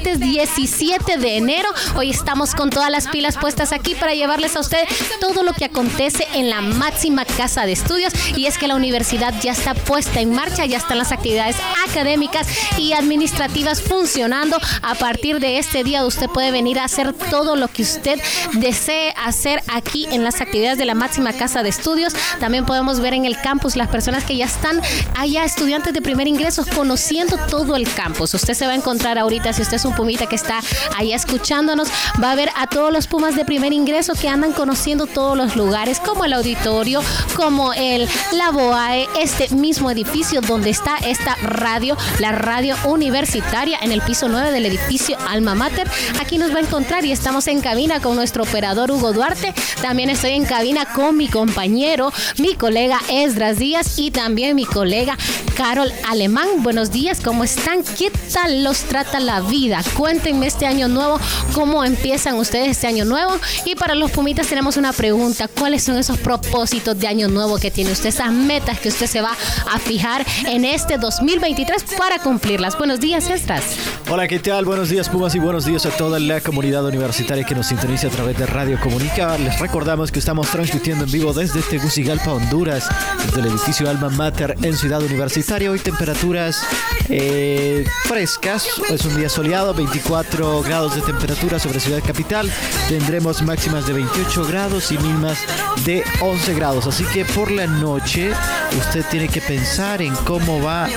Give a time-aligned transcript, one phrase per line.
[0.00, 1.68] martes 17 de enero.
[1.94, 4.78] Hoy estamos con todas las pilas puestas aquí para llevarles a usted
[5.20, 8.10] todo lo que acontece en la máxima casa de estudios.
[8.34, 12.46] Y es que la universidad ya está puesta en marcha, ya están las actividades académicas
[12.78, 14.58] y administrativas funcionando.
[14.80, 18.18] A partir de este día usted puede venir a hacer todo lo que usted
[18.54, 22.14] desee hacer aquí en las actividades de la máxima casa de estudios.
[22.38, 24.80] También podemos ver en el campus las personas que ya están
[25.18, 28.32] allá, estudiantes de primer ingreso, conociendo todo el campus.
[28.32, 30.60] Usted se va a encontrar ahorita, si usted es un pumita que está
[30.96, 31.88] allá escuchándonos,
[32.22, 35.56] va a ver a todos los pumas de primer ingreso que andan conociendo todos los
[35.56, 37.02] lugares, como el auditorio,
[37.36, 43.92] como el la BOAE, este mismo edificio donde está esta radio, la radio universitaria, en
[43.92, 45.90] el piso 9 del edificio Alma Mater.
[46.20, 49.54] Aquí nos va a encontrar y estamos en cabina con nuestro operador Hugo Duarte.
[49.82, 55.16] También estoy en cabina con mi compañero, mi colega Esdras Díaz y también mi colega
[55.56, 56.48] Carol Alemán.
[56.58, 57.82] Buenos días, ¿cómo están?
[57.82, 59.79] ¿Qué tal los trata la vida?
[59.88, 61.18] Cuéntenme este año nuevo,
[61.54, 63.32] cómo empiezan ustedes este año nuevo.
[63.64, 67.70] Y para los pumitas tenemos una pregunta, ¿cuáles son esos propósitos de año nuevo que
[67.70, 69.36] tiene usted, esas metas que usted se va
[69.70, 72.76] a fijar en este 2023 para cumplirlas?
[72.76, 73.62] Buenos días, Esdras.
[74.08, 74.64] Hola, ¿qué tal?
[74.64, 78.10] Buenos días, Pumas, y buenos días a toda la comunidad universitaria que nos sintoniza a
[78.10, 79.38] través de Radio Comunica.
[79.38, 82.88] Les recordamos que estamos transmitiendo en vivo desde Tegucigalpa, Honduras,
[83.26, 85.70] desde el edificio Alma Mater en Ciudad Universitaria.
[85.70, 86.62] Hoy temperaturas
[87.08, 92.50] eh, frescas, es un día soleado, 24 grados de temperatura sobre Ciudad Capital.
[92.88, 95.38] Tendremos máximas de 28 grados y mínimas
[95.84, 96.86] de 11 grados.
[96.86, 98.32] Así que por la noche
[98.78, 100.88] usted tiene que pensar en cómo va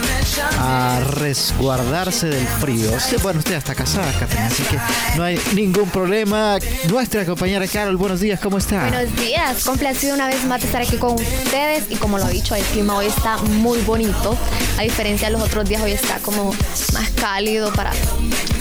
[0.60, 2.92] a resguardarse del frío.
[3.22, 4.78] Bueno, usted está casada, Catherine, así que
[5.18, 6.58] no hay ningún problema.
[6.90, 8.90] Nuestra compañera Carol, buenos días, ¿cómo está?
[8.90, 12.56] Buenos días, complacido una vez más estar aquí con ustedes y como lo he dicho,
[12.56, 14.38] el clima hoy está muy bonito,
[14.78, 16.54] a diferencia de los otros días, hoy está como
[16.94, 17.92] más cálido para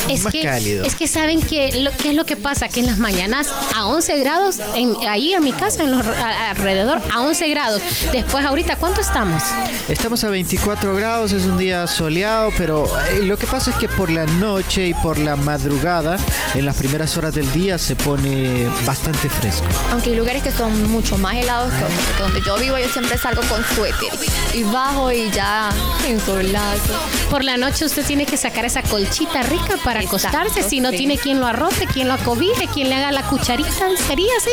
[0.09, 2.99] es que, Es que saben que lo, qué es lo que pasa, que en las
[2.99, 7.83] mañanas a 11 grados, en, ahí en mi casa, en los, alrededor, a 11 grados.
[8.13, 9.43] Después, ahorita, ¿cuánto estamos?
[9.89, 13.89] Estamos a 24 grados, es un día soleado, pero eh, lo que pasa es que
[13.89, 16.17] por la noche y por la madrugada,
[16.55, 19.67] en las primeras horas del día, se pone bastante fresco.
[19.91, 23.43] Aunque hay lugares que son mucho más helados que donde yo vivo, yo siempre salgo
[23.43, 24.09] con suéter
[24.55, 25.71] y bajo y ya
[26.07, 26.95] en solazo.
[27.31, 31.19] Por la noche usted tiene que sacar esa colchita rica para acostarse, si no tiene
[31.19, 33.71] quien lo arrote, quien lo acobije, quien le haga la cucharita,
[34.07, 34.51] sería así.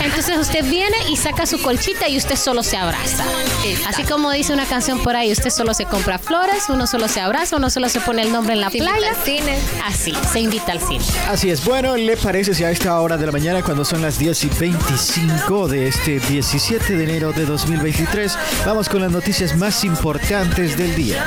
[0.04, 3.24] Entonces usted viene y saca su colchita y usted solo se abraza.
[3.86, 7.20] Así como dice una canción por ahí, usted solo se compra flores, uno solo se
[7.20, 9.14] abraza, uno solo se pone el nombre en la playa.
[9.24, 9.58] cine.
[9.84, 11.04] Así, se invita al cine.
[11.28, 11.64] Así es.
[11.64, 14.48] Bueno, ¿le parece si a esta hora de la mañana, cuando son las 10 y
[14.48, 20.94] 25 de este 17 de enero de 2023, vamos con las noticias más importantes del
[20.94, 21.26] día?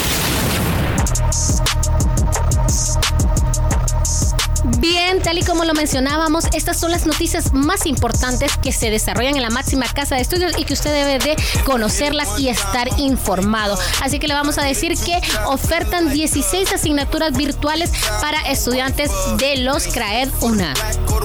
[4.81, 9.35] Bien, tal y como lo mencionábamos, estas son las noticias más importantes que se desarrollan
[9.35, 13.77] en la máxima casa de estudios y que usted debe de conocerlas y estar informado.
[14.01, 17.91] Así que le vamos a decir que ofertan 16 asignaturas virtuales
[18.21, 20.73] para estudiantes de los CRAED UNA.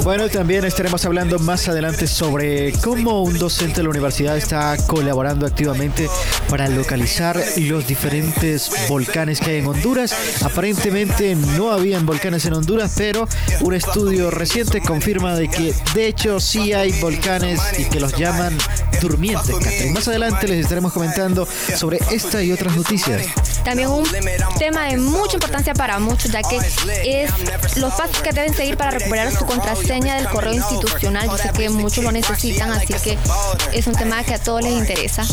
[0.05, 5.47] Bueno, también estaremos hablando más adelante sobre cómo un docente de la universidad está colaborando
[5.47, 6.11] activamente
[6.51, 10.15] para localizar los diferentes volcanes que hay en Honduras.
[10.43, 13.27] Aparentemente no habían volcanes en Honduras, pero
[13.61, 18.57] un estudio reciente confirma de que de hecho sí hay volcanes y que los llaman
[19.01, 19.91] durmientes.
[19.93, 21.47] Más adelante les estaremos comentando
[21.77, 23.23] sobre esta y otras noticias.
[23.65, 24.07] También un
[24.59, 26.59] tema de mucha importancia para muchos, ya que
[27.05, 27.31] es
[27.77, 31.27] los pasos que deben seguir para recuperar su contraseña del correo institucional.
[31.27, 33.19] Yo sé que muchos lo necesitan, así que
[33.73, 35.25] es un tema que a todos les interesa.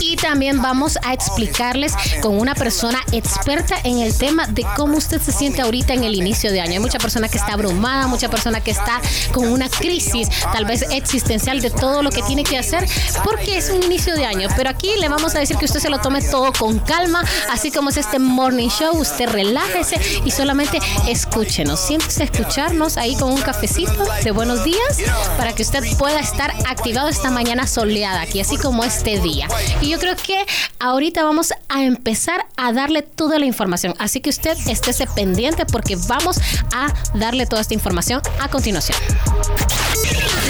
[0.00, 5.20] Y también vamos a explicarles con una persona experta en el tema de cómo usted
[5.20, 6.72] se siente ahorita en el inicio de año.
[6.72, 9.00] Hay mucha persona que está abrumada, mucha persona que está
[9.32, 12.86] con una crisis tal vez existencial de todo lo que tiene que hacer
[13.24, 14.48] porque es un inicio de año.
[14.56, 17.70] Pero aquí le vamos a decir que usted se lo tome todo con calma, así
[17.70, 20.78] como es este morning show, usted relájese y solamente
[21.08, 21.78] escúchenos.
[21.80, 24.98] Siéntese a escucharnos ahí con un cafecito de buenos días
[25.36, 29.48] para que usted pueda estar activado esta mañana soleada aquí, así como este día.
[29.80, 30.44] Y yo creo que
[30.80, 33.94] ahorita vamos a empezar a darle toda la información.
[33.98, 36.38] Así que usted estése pendiente porque vamos
[36.72, 38.98] a darle toda esta información a continuación.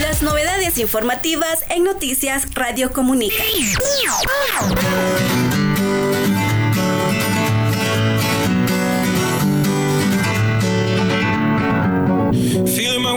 [0.00, 3.43] Las novedades informativas en Noticias Radio Comunica.
[12.67, 13.12] Feeling my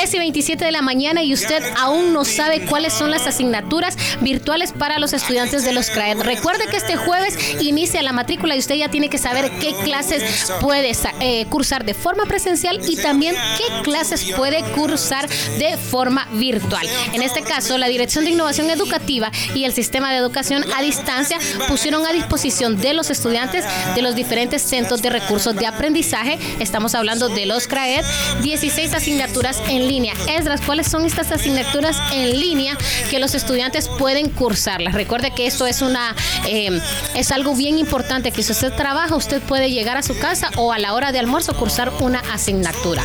[0.00, 3.98] 10 y 27 de la mañana y usted aún no sabe cuáles son las asignaturas
[4.22, 6.22] virtuales para los estudiantes de los CRAED.
[6.22, 10.50] Recuerde que este jueves inicia la matrícula y usted ya tiene que saber qué clases
[10.62, 16.88] puede eh, cursar de forma presencial y también qué clases puede cursar de forma virtual.
[17.12, 21.38] En este caso, la Dirección de Innovación Educativa y el Sistema de Educación a Distancia
[21.68, 26.94] pusieron a disposición de los estudiantes de los diferentes centros de recursos de aprendizaje, estamos
[26.94, 28.06] hablando de los CRAED,
[28.40, 30.14] 16 asignaturas en línea.
[30.28, 32.78] Esdras, ¿cuáles son estas asignaturas en línea
[33.10, 34.94] que los estudiantes pueden cursarlas?
[34.94, 36.14] Recuerde que esto es una
[36.46, 36.80] eh,
[37.16, 40.72] es algo bien importante que si usted trabaja, usted puede llegar a su casa o
[40.72, 43.02] a la hora de almuerzo cursar una asignatura.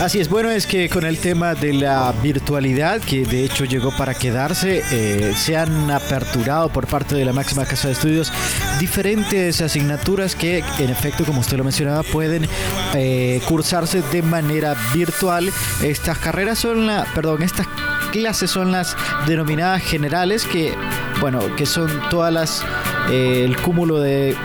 [0.00, 3.94] Así es, bueno, es que con el tema de la virtualidad, que de hecho llegó
[3.96, 8.32] para quedarse, eh, se han aperturado por parte de la máxima casa de estudios
[8.80, 12.48] diferentes asignaturas que en efecto, como usted lo mencionaba, pueden
[12.94, 15.52] eh, cursarse de manera virtual.
[15.82, 17.66] Estas carreras son la, perdón, estas
[18.12, 18.96] clases son las
[19.26, 20.74] denominadas generales que,
[21.20, 22.64] bueno, que son todas las
[23.10, 24.36] eh, el cúmulo de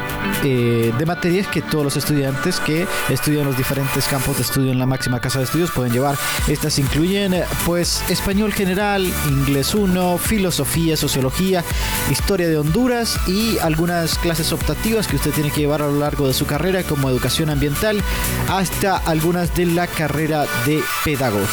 [0.43, 4.79] eh, de materias que todos los estudiantes que estudian los diferentes campos de estudio en
[4.79, 6.15] la máxima casa de estudios pueden llevar.
[6.47, 11.63] Estas incluyen eh, pues español general, inglés 1, filosofía, sociología,
[12.11, 16.27] historia de Honduras y algunas clases optativas que usted tiene que llevar a lo largo
[16.27, 18.01] de su carrera como educación ambiental
[18.49, 21.47] hasta algunas de la carrera de pedagogía.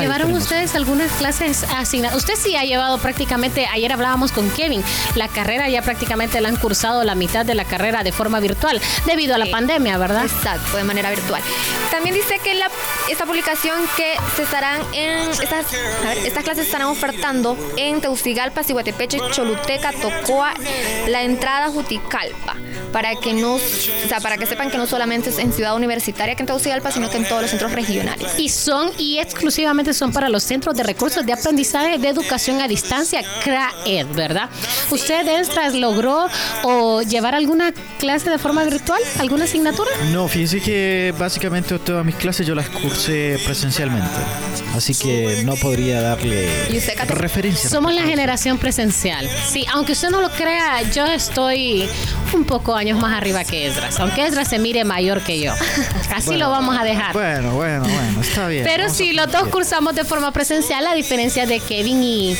[0.00, 2.16] ¿Llevaron ustedes algunas clases asignadas?
[2.16, 4.82] Usted sí ha llevado prácticamente, ayer hablábamos con Kevin,
[5.14, 8.80] la carrera ya prácticamente la han cursado la mitad de la carrera de forma virtual
[9.06, 10.24] debido a la pandemia, ¿verdad?
[10.24, 11.42] Exacto, de manera virtual.
[11.90, 12.70] También dice que la,
[13.08, 15.66] esta publicación que se estarán en estas,
[16.24, 20.54] estas clases estarán ofertando en Teucigalpa, Ciguatepeche, Choluteca, Tocoa,
[21.08, 22.56] la entrada Juticalpa,
[22.92, 26.34] para que no, o sea, para que sepan que no solamente es en Ciudad Universitaria
[26.34, 28.38] que en Teucigalpa, sino que en todos los centros regionales.
[28.38, 32.68] Y son y exclusivamente son para los centros de recursos de aprendizaje de educación a
[32.68, 34.48] distancia, CRAED, ¿verdad?
[34.90, 36.26] ¿Usted, Estras, logró
[36.62, 39.00] o llevar alguna clase de forma virtual?
[39.18, 39.90] ¿Alguna asignatura?
[40.12, 44.08] No, fíjense que básicamente todas mis clases yo las cursé presencialmente.
[44.74, 46.48] Así que no podría darle
[47.08, 47.68] referencia.
[47.68, 49.28] Somos la generación presencial.
[49.48, 51.88] Sí, aunque usted no lo crea, yo estoy
[52.32, 54.00] un poco años más arriba que Esdras.
[54.00, 55.52] Aunque Esdras se mire mayor que yo.
[56.14, 57.12] Así lo vamos a dejar.
[57.12, 58.64] Bueno, bueno, bueno, está bien.
[58.64, 62.36] Pero sí, los dos cursamos de forma presencial, a diferencia de Kevin y,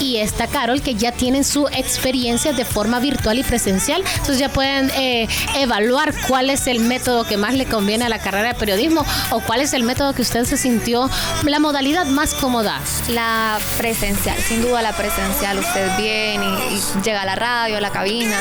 [0.00, 4.02] y esta Carol, que ya tienen su experiencia de forma virtual y presencial.
[4.12, 8.18] Entonces ya pueden eh, evaluar cuál es el método que más le conviene a la
[8.18, 11.08] carrera de periodismo o cuál es el método que usted se sintió
[11.44, 12.80] la modalidad más cómoda.
[13.08, 15.58] La presencial, sin duda la presencial.
[15.58, 18.40] Usted viene y, llega a la radio, a la cabina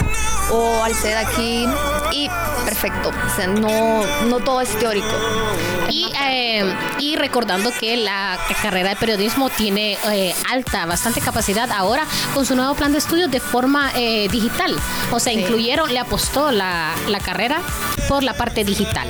[0.51, 2.29] o al sed aquí y
[2.65, 3.09] perfecto.
[3.09, 5.07] O sea, no, no todo es teórico.
[5.89, 12.05] Y, eh, y recordando que la carrera de periodismo tiene eh, alta, bastante capacidad ahora
[12.33, 14.75] con su nuevo plan de estudios de forma digital.
[15.11, 17.61] O sea, incluyeron, le apostó la, la carrera
[18.07, 19.07] por la parte digital.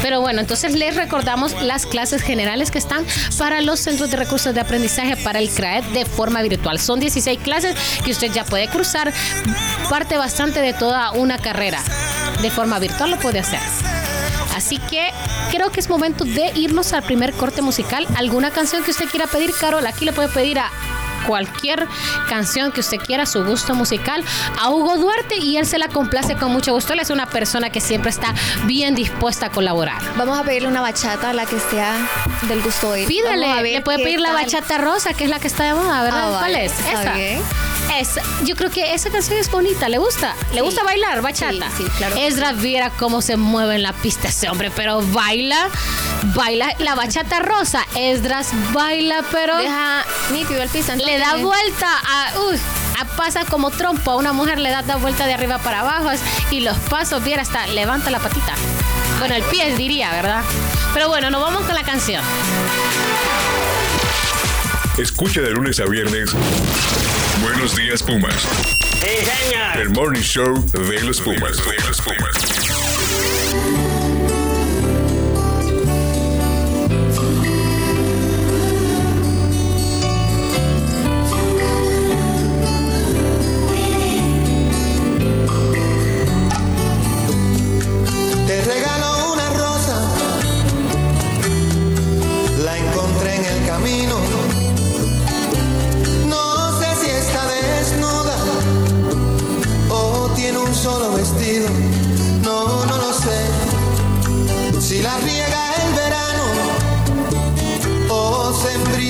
[0.00, 3.04] Pero bueno, entonces les recordamos las clases generales que están
[3.38, 6.78] para los centros de recursos de aprendizaje para el CRAED de forma virtual.
[6.78, 9.12] Son 16 clases que usted ya puede cruzar,
[9.90, 11.67] parte bastante de toda una carrera.
[12.40, 13.60] De forma virtual lo puede hacer.
[14.54, 15.10] Así que
[15.50, 18.06] creo que es momento de irnos al primer corte musical.
[18.16, 19.86] ¿Alguna canción que usted quiera pedir, Carol?
[19.86, 20.70] Aquí le puede pedir a
[21.26, 21.86] cualquier
[22.28, 24.24] canción que usted quiera, su gusto musical,
[24.60, 26.92] a Hugo Duarte y él se la complace con mucho gusto.
[26.92, 28.34] Él es una persona que siempre está
[28.64, 30.00] bien dispuesta a colaborar.
[30.16, 31.94] Vamos a pedirle una bachata a la que sea
[32.48, 33.06] del gusto de él.
[33.08, 36.34] Pídele, le puede pedir la bachata rosa, que es la que está de moda, ¿verdad?
[36.34, 36.72] Ah, ¿Cuál es?
[36.80, 37.14] Esa.
[37.98, 40.34] Es, yo creo que esa canción es bonita, ¿le gusta?
[40.52, 41.70] ¿Le gusta bailar bachata?
[41.76, 42.16] Sí, claro.
[42.16, 45.68] Esdra viera cómo se mueve en la pista ese hombre, pero baila,
[46.34, 47.86] baila la bachata rosa.
[47.96, 50.92] Esdras baila, pero deja nítido el piso.
[51.08, 52.28] Le da vuelta a,
[53.00, 56.10] a pasa como trompo a una mujer le da, da vuelta de arriba para abajo
[56.50, 58.52] y los pasos viera hasta levanta la patita.
[59.18, 60.42] Bueno, el pie diría, ¿verdad?
[60.92, 62.22] Pero bueno, nos vamos con la canción.
[64.98, 66.34] Escucha de lunes a viernes.
[67.40, 68.46] Buenos días, Pumas.
[69.76, 71.56] El morning show de los Pumas.
[71.56, 72.77] De los Pumas.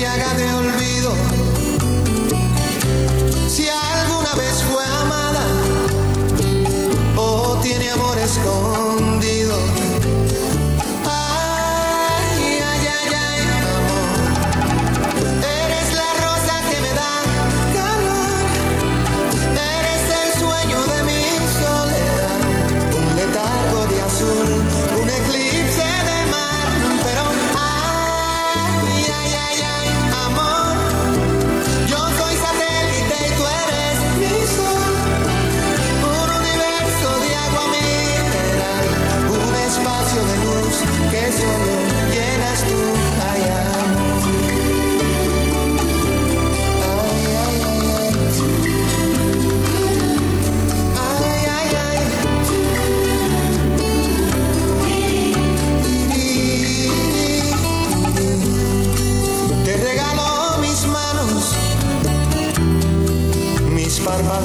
[0.01, 0.58] embriagate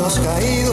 [0.04, 0.63] のい界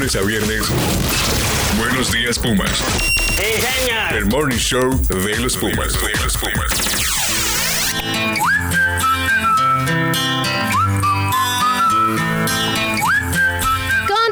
[0.00, 0.62] lunes a viernes.
[1.76, 2.82] Buenos días, Pumas.
[3.36, 4.14] ¡Sí, señor!
[4.14, 5.92] El Morning Show de los Pumas.
[5.92, 6.99] De los Pumas.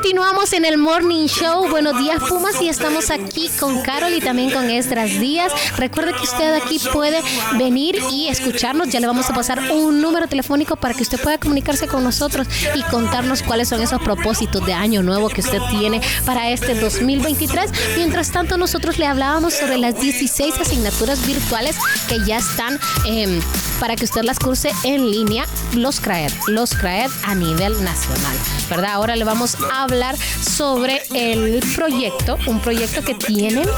[0.09, 1.69] Continuamos en el Morning Show.
[1.69, 2.63] Buenos días, Pumas.
[2.63, 5.53] Y estamos aquí con Carol y también con Estras Díaz.
[5.77, 7.21] Recuerde que usted aquí puede
[7.59, 8.89] venir y escucharnos.
[8.89, 12.47] Ya le vamos a pasar un número telefónico para que usted pueda comunicarse con nosotros
[12.75, 17.71] y contarnos cuáles son esos propósitos de año nuevo que usted tiene para este 2023.
[17.97, 21.77] Mientras tanto, nosotros le hablábamos sobre las 16 asignaturas virtuales
[22.09, 23.43] que ya están em,
[23.79, 28.37] para que usted las curse en línea, los CRAED, los CRAED a nivel nacional,
[28.71, 28.93] ¿verdad?
[28.93, 33.69] Ahora le vamos a hablar sobre el proyecto, un proyecto que tienen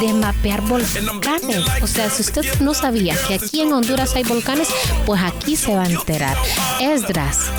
[0.00, 1.64] de mapear volcanes.
[1.82, 4.68] O sea, si usted no sabía que aquí en Honduras hay volcanes,
[5.06, 6.36] pues aquí se va a enterar.
[6.80, 7.50] Esdras,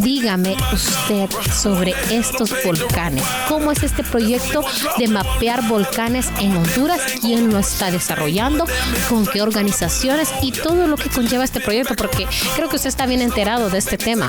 [0.00, 3.22] dígame usted sobre estos volcanes.
[3.48, 4.64] ¿Cómo es este proyecto
[4.98, 7.00] de mapear volcanes en Honduras?
[7.20, 8.66] ¿Quién lo está desarrollando?
[9.08, 10.28] ¿Con qué organizaciones?
[10.42, 13.78] Y todo lo que conlleva este proyecto, porque creo que usted está bien enterado de
[13.78, 14.28] este tema.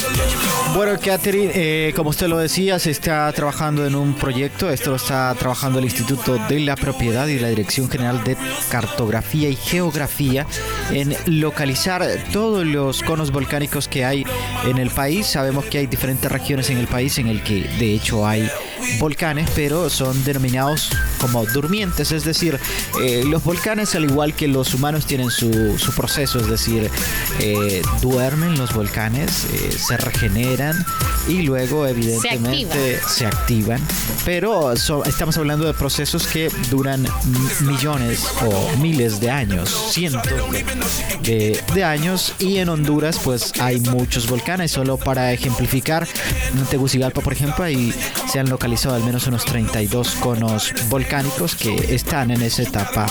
[0.75, 4.69] Bueno, Catherine, eh, como usted lo decía, se está trabajando en un proyecto.
[4.69, 8.37] Esto lo está trabajando el Instituto de la Propiedad y la Dirección General de
[8.69, 10.45] Cartografía y Geografía
[10.91, 14.25] en localizar todos los conos volcánicos que hay
[14.65, 15.27] en el país.
[15.27, 18.49] Sabemos que hay diferentes regiones en el país en el que de hecho hay
[18.99, 22.59] volcanes, pero son denominados como durmientes, es decir,
[23.01, 26.89] eh, los volcanes al igual que los humanos tienen su, su proceso, es decir,
[27.39, 30.83] eh, duermen los volcanes, eh, se regeneran
[31.27, 33.79] y luego evidentemente se activan,
[34.25, 37.05] pero so- estamos hablando de procesos que duran
[37.61, 40.23] millones o miles de años, cientos
[41.23, 46.07] de, de años y en Honduras pues hay muchos volcanes, solo para ejemplificar,
[46.53, 47.93] en Tegucigalpa por ejemplo ahí
[48.31, 51.10] se han localizado al menos unos 32 conos volcánicos
[51.59, 53.05] que están en esa etapa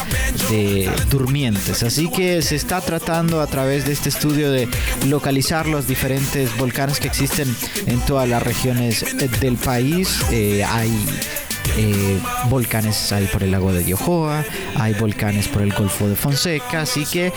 [0.49, 4.69] de durmientes, así que se está tratando a través de este estudio de
[5.07, 7.54] localizar los diferentes volcanes que existen
[7.87, 10.90] en todas las regiones eh, del país, Eh, hay
[11.76, 14.45] eh, volcanes hay por el lago de Yohoa,
[14.76, 17.33] hay volcanes por el Golfo de Fonseca, así que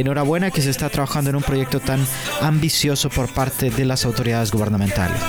[0.00, 2.04] enhorabuena que se está trabajando en un proyecto tan
[2.40, 5.20] ambicioso por parte de las autoridades gubernamentales.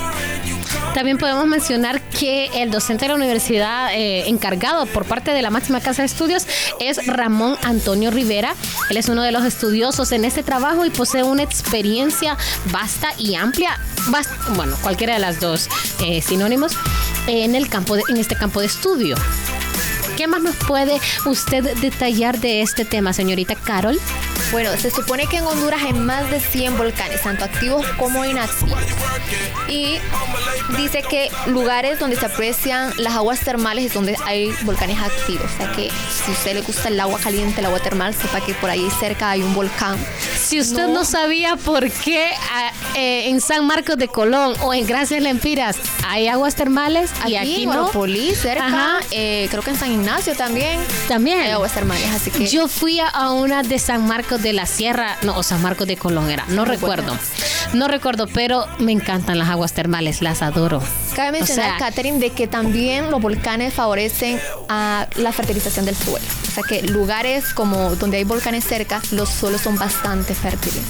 [0.96, 5.50] También podemos mencionar que el docente de la universidad eh, encargado por parte de la
[5.50, 6.48] máxima casa de estudios
[6.80, 8.56] es Ramón Antonio Rivera.
[8.90, 12.38] Él es uno de los estudiosos en este trabajo y posee una experiencia
[12.72, 13.78] vasta y amplia,
[14.56, 15.68] bueno, cualquiera de las dos
[16.02, 16.72] eh, sinónimos,
[17.28, 19.18] en, el campo de- en este campo de estudio.
[20.16, 24.00] ¿Qué más nos puede usted detallar de este tema, señorita Carol?
[24.52, 28.80] Bueno, se supone que en Honduras hay más de 100 volcanes, tanto activos como inactivos.
[29.68, 29.98] Y
[30.78, 35.46] dice que lugares donde se aprecian las aguas termales es donde hay volcanes activos.
[35.54, 38.42] O sea que si a usted le gusta el agua caliente, el agua termal, sepa
[38.42, 39.98] que por ahí cerca hay un volcán.
[40.40, 44.86] Si usted no, sabía por qué ah, eh, en San Marcos de Colón o en
[44.86, 49.92] Gracias Lempiras hay aguas termales y aquí no, Guaropolí, cerca, eh, creo que en San
[49.92, 51.40] Ignacio también también.
[51.40, 52.10] hay aguas termales.
[52.12, 55.62] Así que Yo fui a una de San Marcos de la Sierra, no, o San
[55.62, 57.18] Marcos de Colón era, no recuerdo.
[57.74, 60.82] No recuerdo, pero me encantan las aguas termales, las adoro.
[61.16, 65.96] Cabe mencionar, O sea- Catherine, de que también los volcanes favorecen a la fertilización del
[65.96, 66.26] suelo.
[66.48, 70.82] O sea que lugares como donde hay volcanes cerca, los suelos son bastante fértiles.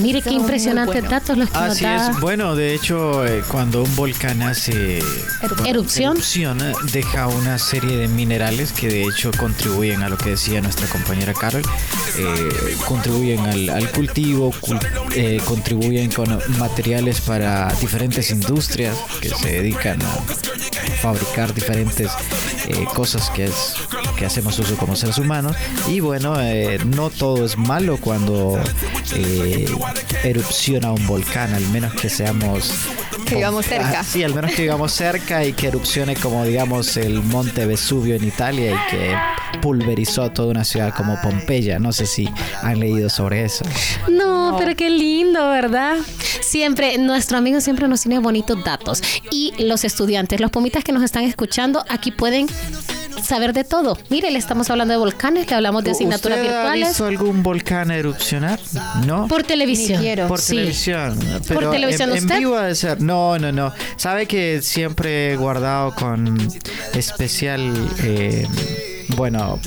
[0.00, 1.10] Mire qué impresionantes bueno.
[1.10, 2.20] datos los que nos Así es.
[2.20, 5.00] Bueno, de hecho, eh, cuando un volcán hace
[5.40, 6.12] bueno, Erupción.
[6.16, 10.60] erupción, eh, deja una serie de minerales que de hecho contribuyen a lo que decía
[10.60, 11.62] nuestra compañera Carol,
[12.18, 14.80] eh, contribuyen al, al cultivo, cul-
[15.14, 20.16] eh, contribuyen con materiales para diferentes industrias que se dedican a
[21.00, 22.10] fabricar diferentes
[22.68, 23.74] eh, cosas que, es,
[24.16, 25.56] que hacemos uso como seres humanos.
[25.88, 28.58] Y bueno, eh, no todo es malo cuando
[29.14, 29.66] eh,
[30.24, 32.72] erupciona un volcán, al menos que seamos...
[33.26, 34.00] Que vivamos cerca.
[34.00, 38.14] Ah, sí, al menos que vivamos cerca y que erupcione como digamos el monte Vesubio
[38.14, 39.16] en Italia y que
[39.60, 41.78] pulverizó toda una ciudad como Pompeya.
[41.78, 42.28] No sé si
[42.62, 43.64] han leído sobre eso.
[44.08, 45.96] No, pero qué lindo, ¿verdad?
[46.40, 49.02] Siempre, nuestro amigo siempre nos tiene bonitos datos.
[49.30, 52.46] Y los estudiantes, los pomitas que nos están escuchando, aquí pueden
[53.22, 53.96] saber de todo.
[54.10, 56.88] Mire, le estamos hablando de volcanes, le hablamos de asignaturas ¿Usted ha virtuales.
[56.88, 58.60] visto algún volcán erupcionar?
[59.06, 59.26] No.
[59.28, 60.02] Por televisión.
[60.28, 60.56] Por Sí.
[60.56, 61.18] televisión.
[61.48, 62.38] Pero televisión, en, en ¿usted?
[62.38, 63.00] vivo ha de ser.
[63.00, 63.72] No, no, no.
[63.96, 66.36] Sabe que siempre he guardado con
[66.94, 67.72] especial.
[68.02, 68.46] eh,
[69.08, 69.58] bueno,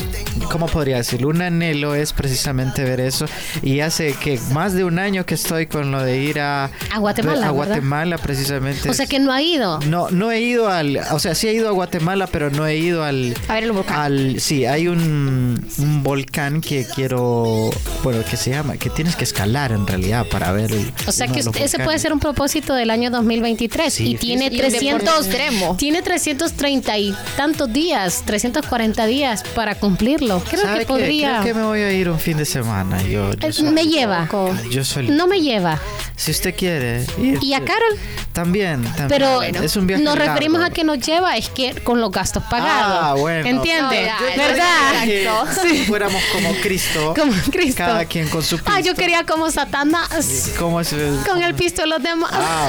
[0.52, 1.30] ¿cómo podría decirlo?
[1.30, 3.26] Un anhelo es precisamente ver eso.
[3.64, 7.00] Y hace que más de un año que estoy con lo de ir a, A
[7.00, 7.68] Guatemala, A ¿verdad?
[7.68, 8.90] Guatemala, precisamente.
[8.90, 9.80] O sea que no ha ido.
[9.82, 10.98] No, no he ido al.
[11.12, 13.34] O sea, sí he ido a Guatemala, pero no he ido al.
[13.48, 14.00] A ver el volcán.
[14.00, 17.70] Al, sí, hay un, un volcán que quiero.
[18.04, 18.78] Bueno, que se llama.
[18.78, 20.72] Que tienes que escalar en realidad para ver.
[20.72, 24.16] el- O sea que usted- ese puede ser un propósito del año 2023 Sí, y
[24.16, 24.46] tiene.
[24.46, 25.76] Y un deporte 300 extremo.
[25.78, 30.42] tiene 330 y tantos días, 340 días para cumplirlo.
[30.50, 33.02] Creo ¿Sabe que podría Creo que me voy a ir un fin de semana.
[33.04, 34.28] Yo, yo Eh, me lleva.
[34.72, 35.14] Yo solito.
[35.14, 35.80] No me lleva.
[36.20, 37.06] Si usted quiere.
[37.18, 37.98] ir, Y a Carol,
[38.34, 39.08] También, también.
[39.08, 40.74] pero es un viaje nos referimos largo.
[40.74, 43.00] a que nos lleva es que con los gastos pagados.
[43.02, 43.48] Ah, bueno.
[43.48, 44.12] ¿Entiende?
[44.36, 45.08] No, ¿Verdad?
[45.08, 45.62] Exacto.
[45.70, 47.14] si fuéramos como Cristo.
[47.20, 47.78] Como Cristo.
[47.78, 50.94] Cada quien con su Ah, yo quería como Satanás ¿Cómo es
[51.26, 52.30] con el pisto de los demás.
[52.34, 52.68] Ah,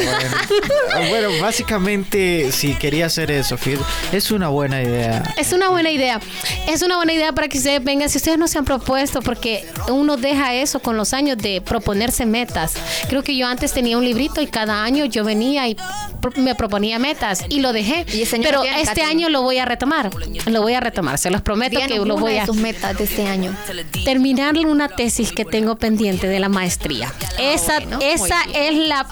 [0.95, 1.09] bueno.
[1.11, 3.57] bueno, básicamente, si quería hacer eso,
[4.13, 5.23] es una buena idea.
[5.37, 6.21] Es una buena idea.
[6.69, 8.09] Es una buena idea para que ustedes vengan.
[8.09, 12.27] Si ustedes no se han propuesto, porque uno deja eso con los años de proponerse
[12.27, 12.75] metas.
[13.09, 15.77] Creo que yo antes tenía un librito y cada año yo venía y
[16.21, 18.05] pro- me proponía metas y lo dejé.
[18.13, 19.01] Y Pero este Katy.
[19.03, 20.11] año lo voy a retomar.
[20.47, 21.19] Lo voy a retomar.
[21.19, 23.55] Se los prometo que lo voy a sus metas de este año.
[24.05, 27.13] terminar una tesis que tengo pendiente de la maestría.
[27.39, 28.63] Esa, bueno, muy esa bien.
[28.81, 29.07] es la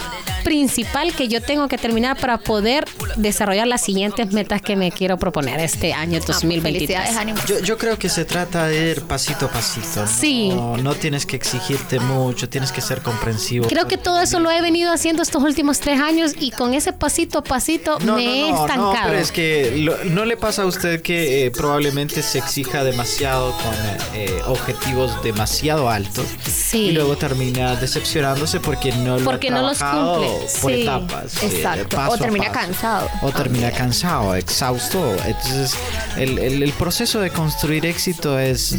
[0.44, 2.84] principal que yo tengo que terminar para poder
[3.16, 6.62] desarrollar las siguientes metas que me quiero proponer este año 2023.
[6.62, 7.38] Felicidades, ánimo.
[7.46, 10.00] Yo, yo creo que se trata de ir pasito a pasito.
[10.02, 10.06] ¿no?
[10.06, 10.48] Sí.
[10.82, 13.66] No tienes que exigirte mucho, tienes que ser comprensivo.
[13.68, 16.92] Creo que todo eso lo he venido haciendo estos últimos tres años y con ese
[16.92, 18.92] pasito a pasito No, me no, he estancado.
[18.94, 22.84] No, pero es que lo- no le pasa a usted que eh, probablemente se exija
[22.84, 23.74] demasiado con
[24.14, 26.78] eh, objetivos demasiado altos Sí.
[26.88, 30.28] y luego termina decepcionándose porque no lo ha no los cumple,
[30.60, 31.42] por sí, etapas.
[31.42, 31.96] eh, exacto.
[32.08, 33.08] O termina cansado.
[33.22, 35.14] O termina cansado, exhausto.
[35.24, 35.74] Entonces,
[36.16, 38.76] el, el- el proceso de construir éxito es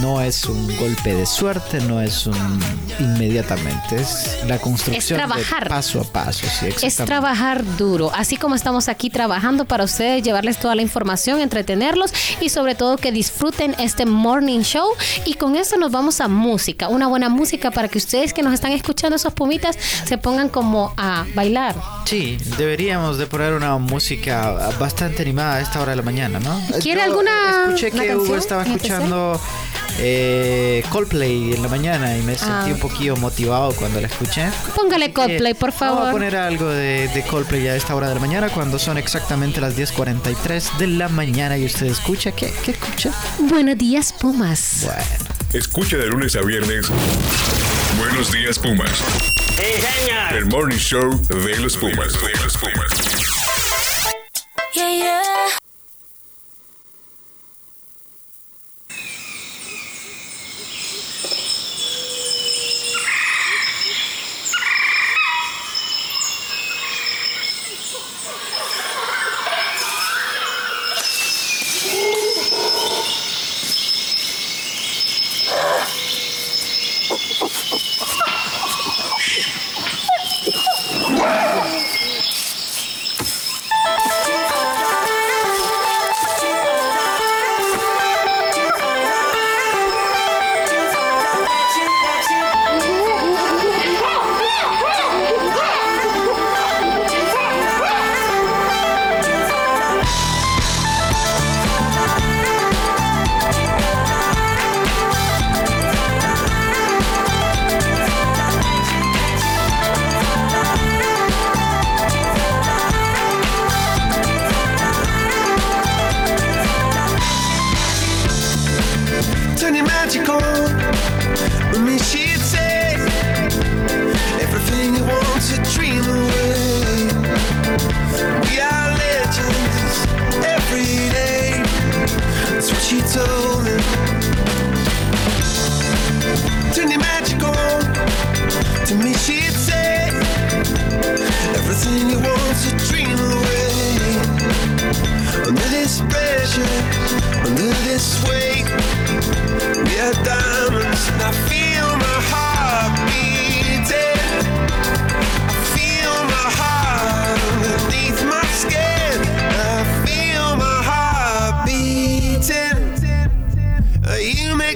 [0.00, 2.60] no es un golpe de suerte, no es un
[3.00, 5.68] inmediatamente, es la construcción de trabajar.
[5.68, 6.46] paso a paso.
[6.46, 11.40] Sí, Es trabajar duro, así como estamos aquí trabajando para ustedes, llevarles toda la información,
[11.40, 14.88] entretenerlos y sobre todo que disfruten este morning show.
[15.24, 18.52] Y con eso nos vamos a música, una buena música para que ustedes que nos
[18.54, 21.74] están escuchando, esos pumitas, se pongan como a bailar.
[22.04, 26.60] Sí, deberíamos de poner una música bastante animada a esta hora de la mañana, ¿no?
[26.80, 29.08] ¿Quiere Yo alguna- Escuché que Hugo estaba especial?
[29.98, 32.74] Eh, Coldplay en la mañana y me sentí Ah.
[32.74, 34.44] un poquillo motivado cuando la escuché.
[34.74, 36.12] Póngale Coldplay, por Vamos a favor.
[36.12, 39.76] poner algo de, de Coldplay a esta hora de la mañana cuando son exactamente las
[39.76, 42.32] 10.43 de la mañana y usted escucha.
[42.32, 43.12] ¿Qué, qué escucha?
[43.40, 44.80] Buenos días, Pumas.
[44.84, 45.02] Bueno.
[45.52, 46.86] Escucha de lunes a viernes.
[47.98, 48.90] Buenos días, Pumas.
[50.34, 52.12] El Morning Show de los Pumas.
[52.14, 52.88] De los Pumas.
[54.74, 55.61] Turn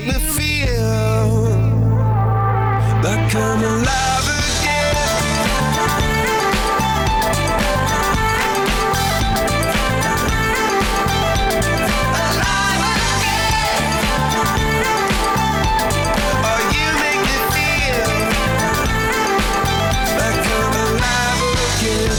[0.06, 1.42] me feel
[3.02, 4.94] like I'm alive again.
[16.44, 18.08] Oh, you make me feel
[20.20, 22.14] like I'm alive again.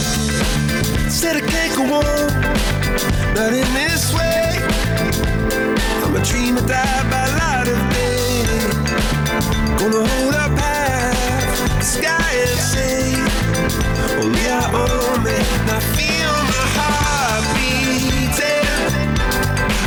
[1.09, 2.27] Said I can't go on,
[3.33, 4.43] not in this way.
[6.03, 7.06] I'm a dreamer, die
[9.89, 10.51] Hold up
[11.79, 13.15] the sky and say,
[14.19, 15.31] Only I own me.
[15.31, 18.67] And I feel my heart beating.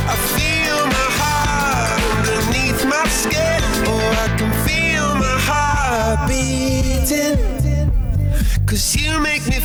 [0.09, 3.61] I feel my heart underneath my skin.
[3.85, 7.37] Oh, I can feel my heart beating.
[8.65, 9.59] Cause you make me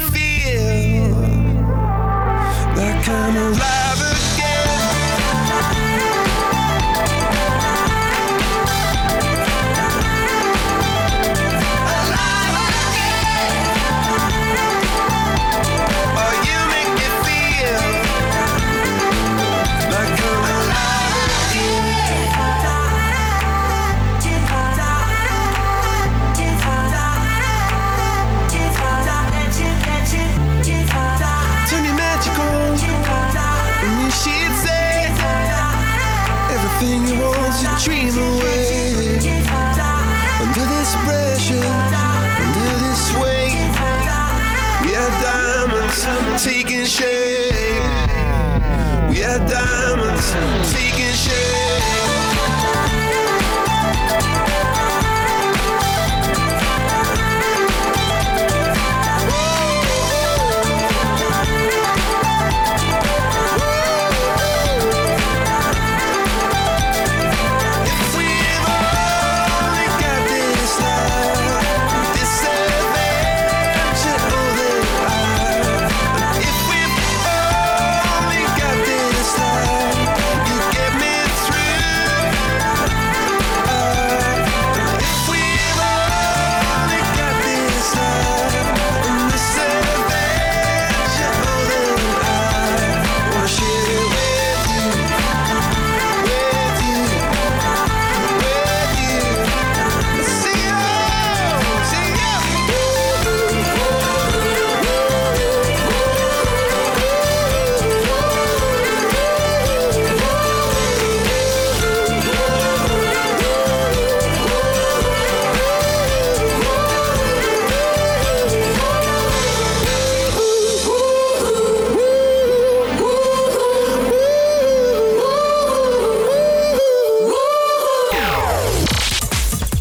[49.24, 50.32] Are diamonds
[50.72, 51.95] taking shape.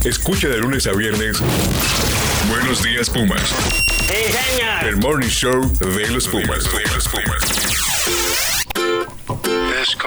[0.06, 1.42] Escucha de lunes a viernes.
[2.48, 3.56] Buenos días, Pumas.
[4.88, 6.64] El Morning Show de los Pumas.
[6.72, 7.35] De los Pumas.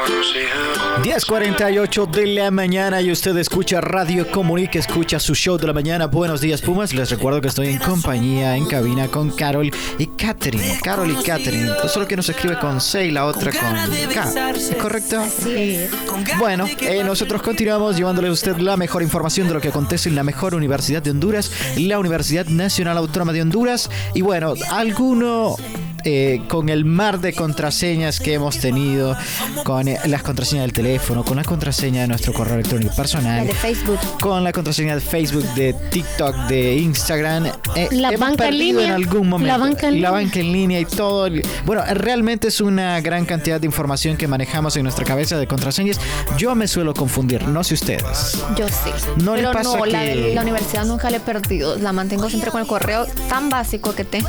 [0.09, 6.07] 10.48 de la mañana y usted escucha Radio Comunica, escucha su show de la mañana.
[6.07, 6.95] Buenos días, Pumas.
[6.95, 10.79] Les recuerdo que estoy en compañía, en cabina con Carol y Katherine.
[10.83, 11.69] Carol y Katherine.
[11.89, 13.61] Solo que nos escribe con C y la otra con
[14.13, 14.53] K.
[14.53, 15.23] ¿Es correcto?
[15.27, 15.79] Sí.
[16.39, 20.15] Bueno, eh, nosotros continuamos llevándole a usted la mejor información de lo que acontece en
[20.15, 23.91] la mejor universidad de Honduras, la Universidad Nacional Autónoma de Honduras.
[24.15, 25.57] Y bueno, alguno
[26.05, 29.17] eh, con el mar de contraseñas que hemos tenido,
[29.65, 33.55] con eh, las contraseñas del teléfono, con la contraseña de nuestro correo electrónico personal, de
[33.55, 33.99] Facebook.
[34.21, 37.47] con la contraseña de Facebook, de TikTok, de Instagram.
[37.75, 38.85] eh, La hemos banca en línea.
[38.87, 39.53] en algún momento.
[39.53, 40.11] La banca en línea.
[40.11, 41.27] banca en línea y todo.
[41.27, 45.47] el- Bueno, realmente es una gran cantidad de información que manejamos en nuestra cabeza de
[45.47, 45.99] contraseñas.
[46.37, 48.39] Yo me suelo confundir, no sé ustedes.
[48.57, 48.91] Yo sí.
[49.23, 51.77] ¿No le Pero pasa no, la, que- la universidad nunca le he perdido.
[51.77, 54.29] La mantengo siempre con el correo tan básico que tengo.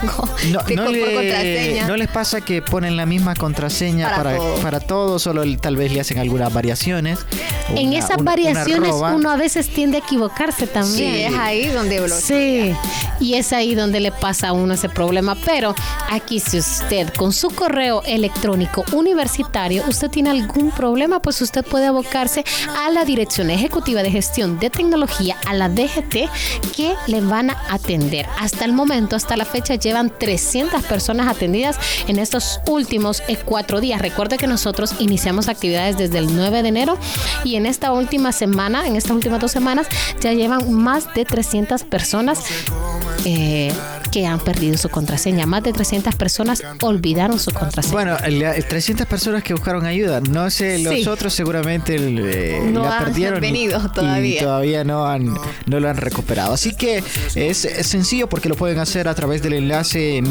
[0.52, 1.88] No, no le- contraseña.
[1.88, 5.00] ¿No les pasa que ponen la misma contraseña para, Para para, todo.
[5.08, 5.22] todos?
[5.24, 7.20] Solo el- tal vez le hacen algunas variaciones.
[7.76, 11.34] En esas una- variaciones uno a veces tiende a equivocarse Sí, también.
[11.34, 12.18] es ahí donde bloquea.
[12.20, 12.74] Sí,
[13.20, 15.36] y es ahí donde le pasa a uno ese problema.
[15.46, 15.76] Pero
[16.10, 21.86] aquí si usted con su correo electrónico universitario, usted tiene algún problema, pues usted puede
[21.88, 22.44] abocarse
[22.86, 26.30] a la Dirección Ejecutiva de Gestión de Tecnología, a la DGT,
[26.76, 28.26] que le van a atender.
[28.40, 33.82] Hasta el momento, hasta la fecha, llevan 300 personas atendidas en estos últimos eh, cuatro
[33.82, 34.02] días.
[34.02, 36.98] Recuerde que nosotros iniciamos actividades desde el 9 de enero
[37.44, 39.88] y en esta última semana, en estas últimas dos semanas,
[40.22, 42.40] ya llevan más de 300 personas
[43.26, 43.72] eh,
[44.12, 45.46] que han perdido su contraseña.
[45.46, 47.94] Más de 300 personas olvidaron su contraseña.
[47.94, 50.22] Bueno, la- 300 personas que buscaron ayuda.
[50.22, 51.08] No sé, los Sí.
[51.08, 53.38] otros seguramente eh, No la han perdieron.
[53.38, 54.42] y- venido y todavía.
[54.42, 55.26] todavía no, han,
[55.66, 56.54] no lo han recuperado.
[56.54, 57.04] Así que
[57.36, 60.22] es, es sencillo porque lo pueden hacer a través del enlace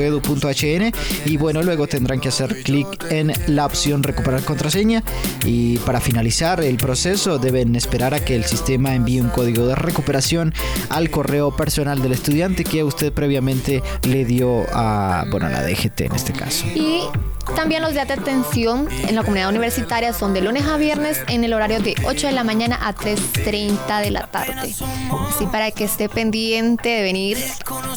[0.00, 0.92] mail.una.edu.hn
[1.26, 5.02] y bueno, luego tendrán que hacer clic en la opción recuperar contraseña
[5.44, 9.74] y para finalizar el proceso deben esperar a que el sistema envíe un código de
[9.74, 10.54] recuperación
[10.88, 16.00] al correo personal del estudiante que usted previamente le dio a, bueno, a la DGT
[16.02, 16.66] en este caso.
[16.74, 17.02] Y
[17.54, 21.44] también los días de atención en la comunidad universitaria son de lunes a viernes en
[21.44, 24.74] el horario de 8 de la mañana a 3.30 de la tarde.
[25.28, 27.38] Así para que esté pendiente de venir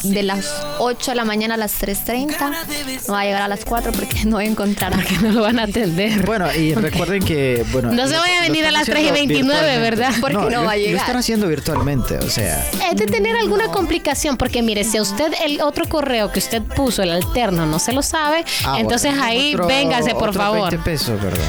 [0.02, 0.46] de las
[0.78, 3.06] 8 de la mañana a las 3.30.
[3.08, 5.32] No va a llegar a las 4 porque no va a encontrar a que no
[5.32, 6.24] lo van a atender.
[6.26, 7.92] Bueno, y recuerden que, bueno...
[7.92, 9.90] No se lo- vaya a lo venir a las 3 y haciendo 29, virtualmente.
[9.90, 10.12] ¿verdad?
[10.20, 11.00] Porque no lo- va a Lo llegar.
[11.00, 12.64] están haciendo virtualmente, o sea...
[12.90, 16.62] Es de tener alguna complicación, porque mire, si a usted el otro correo que usted
[16.62, 20.36] puso, el alterno, no se lo sabe, ah, entonces bueno, ahí otro- véngase, por otros
[20.36, 20.70] favor.
[20.70, 21.44] 20 pesos, ¿verdad?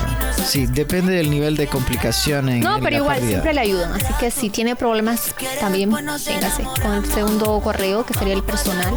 [0.46, 3.30] Sí, depende del nivel de complicación en No, en pero la igual pérdida.
[3.32, 3.94] siempre le ayudan.
[3.94, 8.94] Así que si tiene problemas, también véngase con el segundo correo, que sería el personal.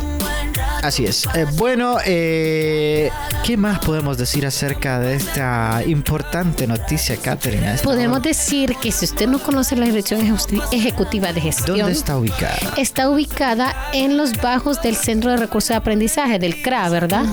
[0.82, 1.26] Así es.
[1.34, 3.10] Eh, bueno, eh,
[3.44, 7.36] ¿qué más podemos decir acerca de esta importante noticia, esta
[7.82, 8.28] Podemos hora?
[8.28, 12.56] decir que si usted no conoce la Dirección Ejecu- Ejecutiva de Gestión, ¿Dónde está ubicada?
[12.76, 17.24] está ubicada en los bajos del Centro de Recursos de Aprendizaje, del CRA, ¿verdad?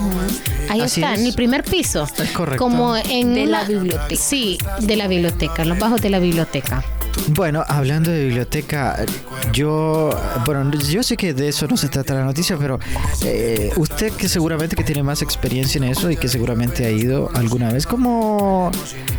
[0.69, 1.19] Ahí Así está, es.
[1.19, 2.07] en el primer piso.
[2.17, 2.63] Es correcto.
[2.63, 4.21] Como en De la biblioteca.
[4.21, 6.83] Sí, de la biblioteca, en los bajos de la biblioteca.
[7.29, 9.03] Bueno, hablando de biblioteca,
[9.51, 10.09] yo,
[10.45, 12.79] bueno, yo sé que de eso no se trata la noticia, pero
[13.23, 17.29] eh, usted que seguramente que tiene más experiencia en eso y que seguramente ha ido
[17.33, 18.69] alguna vez, ¿cómo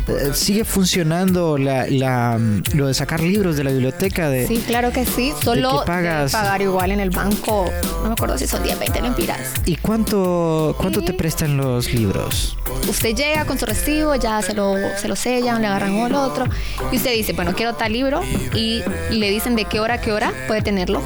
[0.07, 2.39] eh, sigue funcionando la, la,
[2.73, 4.29] lo de sacar libros de la biblioteca?
[4.29, 5.33] De, Sí, claro que sí.
[5.43, 6.31] Solo pagas?
[6.31, 7.69] pagar igual en el banco.
[8.01, 9.39] No me acuerdo si son 10, 20 lempiras.
[9.65, 11.17] ¿Y cuánto, cuánto te Sí.
[11.17, 12.57] prestan los libros?
[12.87, 16.15] Usted llega con su recibo, ya se lo, se lo sellan, le agarran uno al
[16.15, 16.45] otro.
[16.91, 18.21] Y usted dice, bueno, quiero tal libro.
[18.53, 21.01] Y le dicen de qué hora a qué hora puede tenerlo.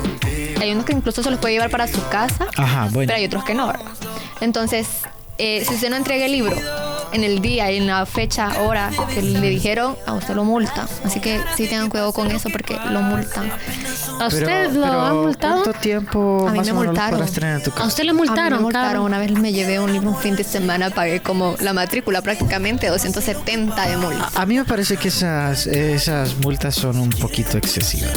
[0.60, 2.48] Hay unos que incluso se los puede llevar para su casa.
[2.56, 3.08] Ajá, bueno.
[3.08, 3.86] Pero hay otros que no, ¿verdad?
[4.42, 4.88] Entonces,
[5.38, 6.56] eh, si usted no entrega el libro
[7.14, 10.88] en el día y en la fecha, hora que le dijeron, a usted lo multa.
[11.04, 13.52] Así que sí tengan cuidado con eso porque lo multan.
[14.20, 15.64] ¿A usted Pero- lo pero han multado?
[15.64, 17.22] ¿Cuánto tiempo A mí más me o menos multaron.
[17.22, 17.88] en tu ¿A casa?
[17.88, 18.58] usted le A mí multaron?
[18.60, 18.90] me multaron.
[18.92, 19.04] Caro?
[19.04, 22.88] Una vez me llevé un libro un fin de semana, pagué como la matrícula prácticamente
[22.88, 24.30] 270 de multa.
[24.36, 28.12] A mí me parece que esas, esas multas son un poquito excesivas.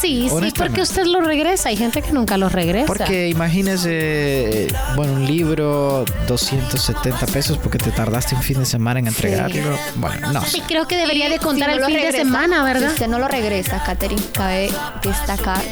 [0.00, 1.70] Sí, sí, porque usted lo regresa.
[1.70, 2.86] Hay gente que nunca lo regresa.
[2.86, 9.08] Porque imagínese, bueno, un libro, 270 pesos porque te tardaste un fin de semana en
[9.08, 9.76] entregarlo.
[9.96, 10.42] Bueno, no.
[10.54, 12.88] Y creo que debería de contar si el no fin de regresa, semana, ¿verdad?
[12.88, 14.70] Si usted no lo regresa, Catherine, cabe
[15.02, 15.62] destacar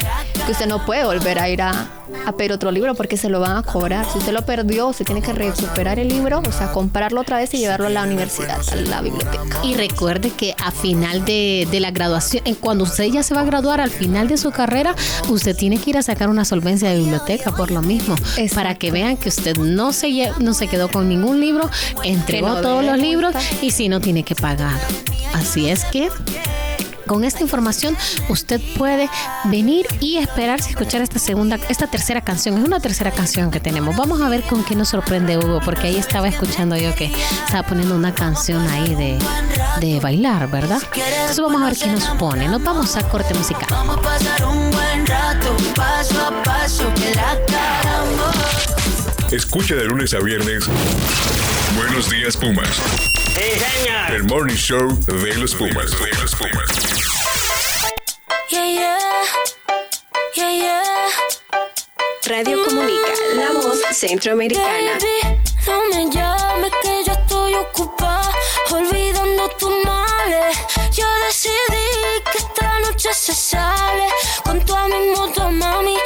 [0.44, 1.86] que usted no puede volver a ir a,
[2.26, 4.06] a pedir otro libro porque se lo van a cobrar.
[4.10, 7.52] Si usted lo perdió, usted tiene que recuperar el libro, o sea, comprarlo otra vez
[7.54, 9.60] y llevarlo a la universidad, a la biblioteca.
[9.62, 13.40] Y recuerde que a final de, de la graduación, en cuando usted ya se va
[13.40, 14.94] a graduar, al final de su carrera,
[15.28, 18.54] usted tiene que ir a sacar una solvencia de biblioteca por lo mismo, Exacto.
[18.54, 21.68] para que vean que usted no se, no se quedó con ningún libro,
[22.04, 24.78] entregó no todos los libros y si no tiene que pagar.
[25.32, 26.08] Así es que
[27.06, 27.96] con esta información
[28.28, 29.08] usted puede
[29.44, 32.58] venir y esperarse a escuchar esta segunda, esta tercera canción.
[32.58, 33.96] Es una tercera canción que tenemos.
[33.96, 37.10] Vamos a ver con qué nos sorprende Hugo, porque ahí estaba escuchando yo que
[37.46, 39.18] estaba poniendo una canción ahí de,
[39.80, 40.82] de bailar, ¿verdad?
[40.94, 42.48] Entonces vamos a ver qué nos pone.
[42.48, 43.68] Nos vamos a corte musical.
[43.70, 47.36] Vamos a pasar un buen rato, paso a paso, que la.
[49.30, 50.64] Escucha de lunes a viernes.
[51.76, 52.80] Buenos días, Pumas.
[54.14, 55.90] El morning show de los Pumas.
[55.90, 56.85] De los Pumas.
[58.66, 58.98] Yeah,
[60.34, 61.08] yeah, yeah.
[62.26, 64.98] Radio Comunica, la voz centroamericana.
[64.98, 68.32] Baby, no me llames que yo estoy ocupada,
[68.72, 70.56] olvidando tus males.
[70.90, 74.08] Yo decidí que esta noche se sale
[74.42, 75.96] con toda mi moto, mami,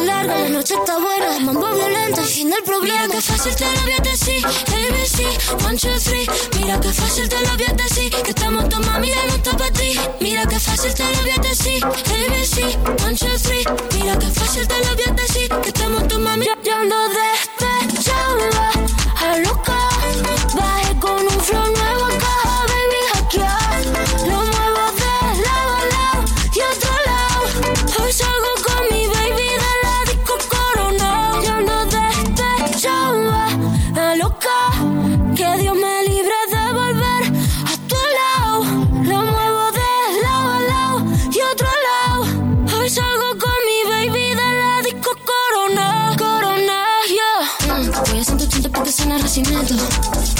[0.00, 1.38] La noche está buena.
[2.64, 3.04] Problema.
[3.04, 4.44] Mira que fácil te lo voy a decir.
[4.44, 6.26] ABC, one, two, three.
[6.58, 7.74] Mira que fácil te lo voy a.
[8.22, 9.34] Que estamos tu mami, ya no.
[10.20, 11.84] Mira que fácil te lo voy a decir.
[11.84, 13.64] ABC, one, two, three.
[13.94, 15.60] Mira que fácil te lo voy a.
[15.60, 17.33] Que estamos tu mami, despechada.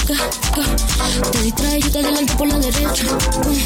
[0.05, 0.13] Te
[1.41, 3.05] distrae, yo te adelanto por la derecha.
[3.05, 3.61] Mm.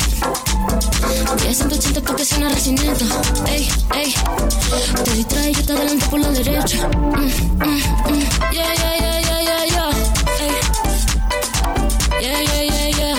[1.37, 3.05] Voy a 180 porque suena racimiento.
[3.49, 4.15] Ey, ey.
[5.05, 6.87] Te distrae, yo te adelanto por la derecha.
[6.87, 7.27] Mm, mm,
[7.59, 8.23] mm.
[8.53, 9.91] Yeah, yeah, yeah, yeah, yeah, yeah.
[12.21, 13.17] Yeah, yeah, yeah, yeah.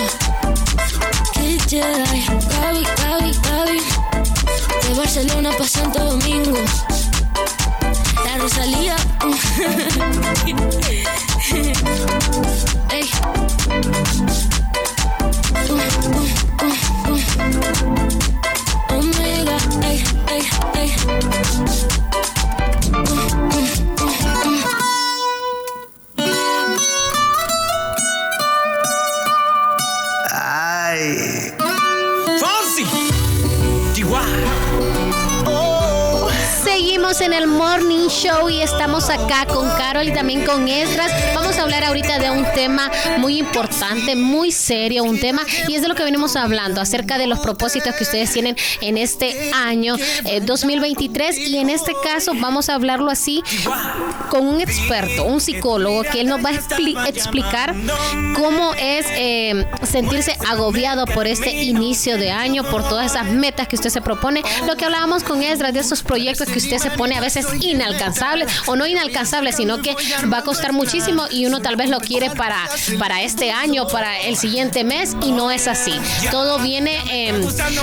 [1.34, 2.24] Kid Jedi.
[2.48, 2.82] Gaby,
[3.44, 3.80] Gaby.
[4.82, 6.58] De Barcelona pa' Santo Domingo.
[8.24, 8.96] La Rosalía.
[37.50, 41.12] Morning Show y estamos acá con Carol y también con Esdras.
[41.34, 45.82] Vamos a hablar ahorita de un tema muy importante, muy serio, un tema, y es
[45.82, 49.96] de lo que venimos hablando, acerca de los propósitos que ustedes tienen en este año
[50.24, 51.38] eh, 2023.
[51.38, 53.42] Y en este caso vamos a hablarlo así
[54.28, 57.74] con un experto, un psicólogo, que él nos va a expli- explicar
[58.34, 63.76] cómo es eh, sentirse agobiado por este inicio de año, por todas esas metas que
[63.76, 64.42] usted se propone.
[64.66, 68.50] Lo que hablábamos con Esdras de esos proyectos que usted se pone a veces inalcanzables
[68.66, 69.94] o no inalcanzables, sino que
[70.32, 72.68] va a costar muchísimo y uno tal vez lo quiere para,
[72.98, 75.92] para este año, para el siguiente mes y no es así.
[76.30, 77.40] Todo viene, eh,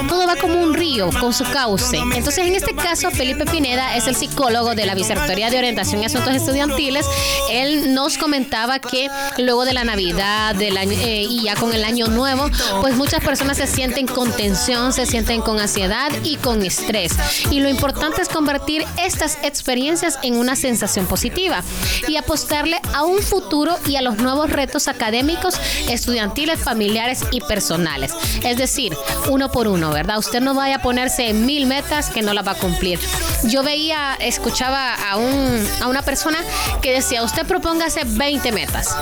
[0.08, 1.98] todo va como un río con su cauce.
[1.98, 6.06] Entonces, en este caso, Felipe Pineda es el psicólogo de la Vicerrectoría de Orientación y
[6.06, 7.06] Asuntos Estudiantiles.
[7.52, 11.84] Él nos comentaba que luego de la Navidad del año, eh, y ya con el
[11.84, 12.50] año nuevo,
[12.82, 17.14] pues muchas personas se sienten con tensión, se sienten con ansiedad y con estrés.
[17.52, 21.64] Y lo importante es convertir estas experiencias en una sensación positiva
[22.08, 25.56] y apostarle a un futuro y a los nuevos retos académicos,
[25.90, 28.14] estudiantiles, familiares y personales.
[28.44, 28.96] Es decir,
[29.30, 30.18] uno por uno, ¿verdad?
[30.18, 33.00] Usted no vaya a ponerse mil metas que no las va a cumplir.
[33.44, 36.40] Yo veía, escuchaba a, un, a una persona
[36.82, 38.96] que decía, usted propóngase 20 metas.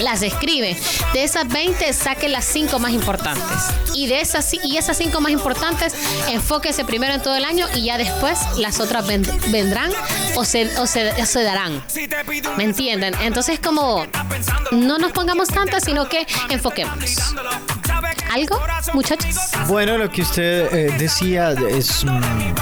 [0.00, 0.76] Las escribe.
[1.12, 3.46] De esas 20, saque las 5 más importantes.
[3.94, 5.94] Y de esas y esas 5 más importantes,
[6.28, 9.06] enfóquese primero en todo el año y ya después las otras
[9.66, 9.90] vendrán
[10.36, 11.82] o se, o se, darán.
[12.56, 13.14] ¿Me entienden?
[13.20, 14.06] Entonces como
[14.70, 17.34] no nos pongamos tantas, sino que enfoquémonos.
[18.30, 18.60] ¿Algo,
[18.94, 19.36] muchachos?
[19.66, 22.04] Bueno, lo que usted eh, decía es...
[22.04, 22.54] Mm,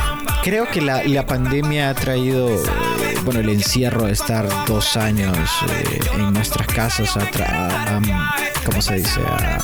[0.43, 5.37] creo que la, la, pandemia ha traído, eh, bueno, el encierro de estar dos años
[5.71, 8.01] eh, en nuestras casas, a,
[8.65, 9.21] ¿cómo se dice?
[9.27, 9.59] Ha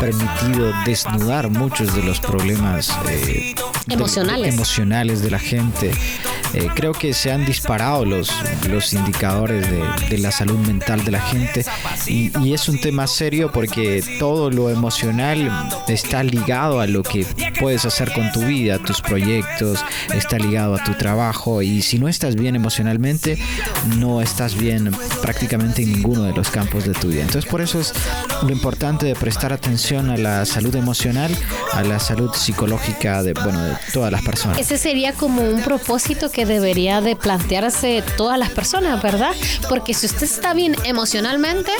[0.00, 2.90] permitido desnudar muchos de los problemas
[3.88, 4.54] emocionales.
[4.54, 5.90] emocionales de la gente.
[6.54, 8.30] Eh, creo que se han disparado los,
[8.68, 9.66] los indicadores
[10.08, 11.64] de, la salud mental de la gente
[12.06, 17.26] y, es un tema serio porque todo lo emocional está ligado a lo que
[17.58, 19.84] puedes hacer con tu vida, tus proyectos,
[20.14, 23.36] está ligado a tu trabajo y si no estás bien emocionalmente,
[23.98, 27.22] no estás bien prácticamente en ninguno de los campos de tu vida.
[27.22, 27.92] Entonces por eso es
[28.42, 31.36] lo importante de prestar atención a la salud emocional,
[31.72, 34.58] a la salud psicológica de, bueno, de todas las personas.
[34.58, 39.32] Ese sería como un propósito que debería de plantearse todas las personas, ¿verdad?
[39.68, 41.72] Porque si usted está bien emocionalmente,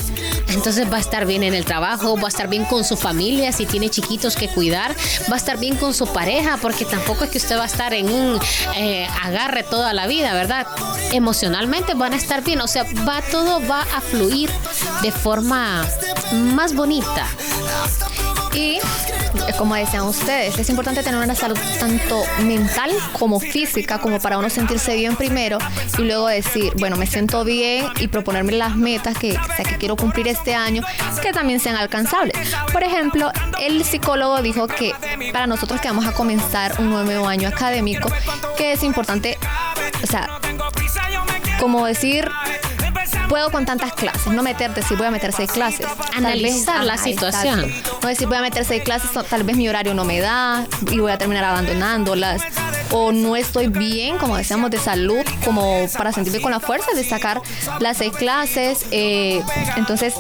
[0.49, 3.53] entonces va a estar bien en el trabajo, va a estar bien con su familia,
[3.53, 4.95] si tiene chiquitos que cuidar,
[5.31, 7.95] va a estar bien con su pareja, porque tampoco es que usted va a estar
[7.95, 8.39] en un
[8.77, 10.67] eh, agarre toda la vida, ¿verdad?
[11.13, 14.51] Emocionalmente van a estar bien, o sea, va todo va a fluir
[15.03, 15.87] de forma
[16.33, 17.27] más bonita.
[18.55, 18.79] Y
[19.59, 24.49] como decían ustedes, es importante tener una salud tanto mental como física, como para uno
[24.49, 25.59] sentirse bien primero
[25.99, 30.29] y luego decir, bueno, me siento bien y proponerme las metas que, que quiero cumplir
[30.29, 30.83] este año,
[31.21, 32.37] que también sean alcanzables.
[32.73, 33.31] Por ejemplo,
[33.61, 34.93] el psicólogo dijo que
[35.33, 38.09] para nosotros que vamos a comenzar un nuevo año académico,
[38.57, 39.39] que es importante,
[40.03, 40.41] o sea,
[41.59, 42.29] como decir,
[43.29, 45.87] puedo con tantas clases, no meterte si voy a meter seis clases.
[46.15, 47.73] Analizar la situación.
[48.03, 50.99] No decir voy a meter seis clases, tal vez mi horario no me da y
[50.99, 52.43] voy a terminar abandonándolas.
[52.91, 57.03] O no estoy bien, como decíamos, de salud, como para sentirme con la fuerza de
[57.03, 57.43] sacar
[57.81, 58.87] las seis clases.
[58.93, 59.43] Eh,
[59.77, 60.15] entonces,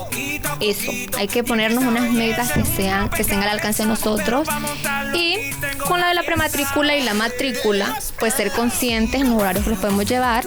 [0.61, 4.49] eso, hay que ponernos unas metas que sean, que estén al alcance de nosotros.
[5.14, 5.37] Y
[5.87, 9.70] con la de la prematrícula y la matrícula, pues ser conscientes en los horarios que
[9.70, 10.45] los podemos llevar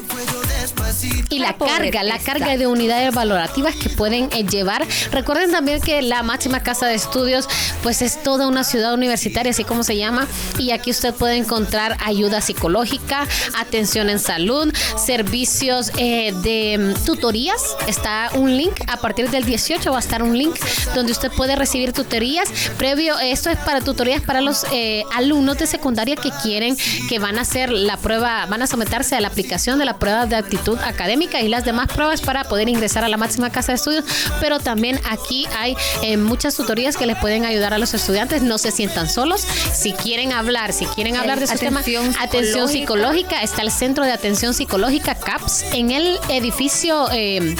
[1.29, 4.85] y la carga, la carga de unidades valorativas que pueden eh, llevar.
[5.11, 7.47] Recuerden también que la máxima casa de estudios,
[7.83, 10.27] pues es toda una ciudad universitaria, así como se llama,
[10.57, 13.27] y aquí usted puede encontrar ayuda psicológica,
[13.57, 17.75] atención en salud, servicios eh, de mm, tutorías.
[17.87, 20.55] Está un link, a partir del 18 va a estar un link
[20.95, 22.49] donde usted puede recibir tutorías.
[22.77, 26.77] Previo, esto es para tutorías para los eh, alumnos de secundaria que quieren,
[27.09, 30.25] que van a hacer la prueba, van a someterse a la aplicación de la prueba
[30.25, 33.75] de actitud académica y las demás pruebas para poder ingresar a la máxima casa de
[33.75, 34.05] estudios,
[34.39, 38.57] pero también aquí hay eh, muchas tutorías que les pueden ayudar a los estudiantes, no
[38.57, 41.81] se sientan solos, si quieren hablar, si quieren hablar de su tema,
[42.19, 47.55] atención psicológica, está el Centro de Atención Psicológica CAPS en el edificio eh,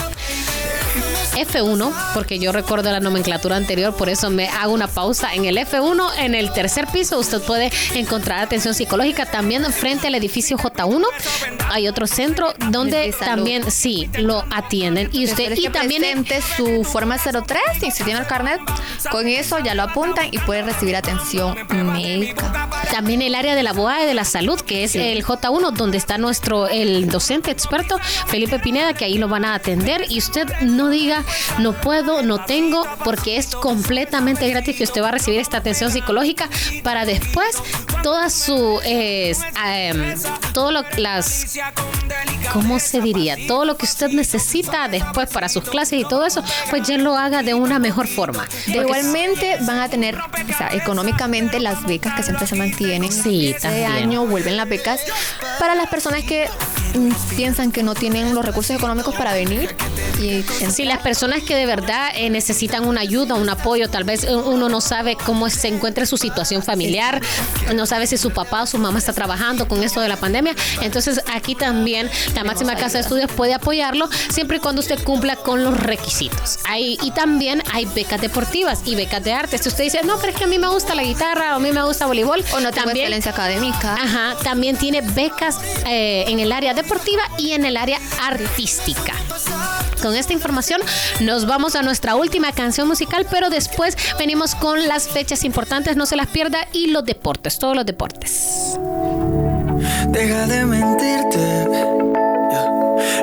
[1.45, 5.33] F1, porque yo recuerdo la nomenclatura anterior, por eso me hago una pausa.
[5.33, 9.25] En el F1, en el tercer piso, usted puede encontrar atención psicológica.
[9.25, 11.05] También frente al edificio J1
[11.69, 15.09] hay otro centro donde también sí lo atienden.
[15.11, 16.03] Y usted y también
[16.55, 18.59] su forma 03 y si tiene el carnet,
[19.11, 21.55] con eso ya lo apuntan y puede recibir atención
[21.93, 22.69] médica.
[22.91, 26.17] También el área de la BOA de la salud, que es el J1, donde está
[26.17, 30.89] nuestro el docente experto Felipe Pineda, que ahí lo van a atender y usted no
[30.89, 31.23] diga
[31.59, 35.91] no puedo, no tengo, porque es completamente gratis que usted va a recibir esta atención
[35.91, 36.49] psicológica
[36.83, 37.57] para después
[38.03, 39.35] toda su, eh,
[40.53, 41.57] todo lo, las,
[42.53, 43.35] ¿cómo se diría?
[43.47, 47.17] Todo lo que usted necesita después para sus clases y todo eso, pues ya lo
[47.17, 48.47] haga de una mejor forma.
[48.67, 53.11] igualmente van a tener, o sea, económicamente las becas que siempre se mantienen.
[53.11, 55.01] Sí, este año vuelven las becas
[55.59, 56.47] para las personas que
[57.35, 59.75] piensan que no tienen los recursos económicos para venir.
[60.21, 64.23] Y si las personas que de verdad eh, necesitan una ayuda, un apoyo, tal vez
[64.23, 67.21] uno no sabe cómo se encuentra su situación familiar,
[67.75, 70.55] no sabe si su papá o su mamá está trabajando con esto de la pandemia.
[70.81, 75.35] Entonces aquí también la máxima casa de estudios puede apoyarlo siempre y cuando usted cumpla
[75.35, 76.59] con los requisitos.
[76.65, 79.57] Hay, y también hay becas deportivas y becas de arte.
[79.57, 81.59] Si usted dice, no, pero es que a mí me gusta la guitarra o a
[81.59, 82.43] mí me gusta voleibol.
[82.53, 83.93] O no tengo también, excelencia académica.
[83.93, 89.13] Ajá, también tiene becas eh, en el área deportiva y en el área artística.
[90.01, 90.81] Con esta información
[91.19, 96.05] nos vamos a nuestra última canción musical, pero después venimos con las fechas importantes, no
[96.05, 98.77] se las pierda, y los deportes, todos los deportes.
[100.07, 101.67] Deja de mentirte.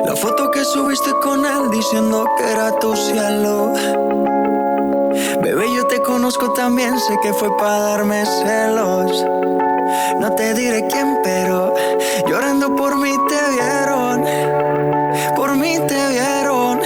[0.05, 3.73] La foto que subiste con él diciendo que era tu cielo.
[5.41, 9.64] Bebé, yo te conozco también, sé que fue para darme celos.
[10.19, 11.73] No te diré quién, pero
[12.27, 14.25] llorando por mí te vieron.
[15.35, 16.79] Por mí te vieron.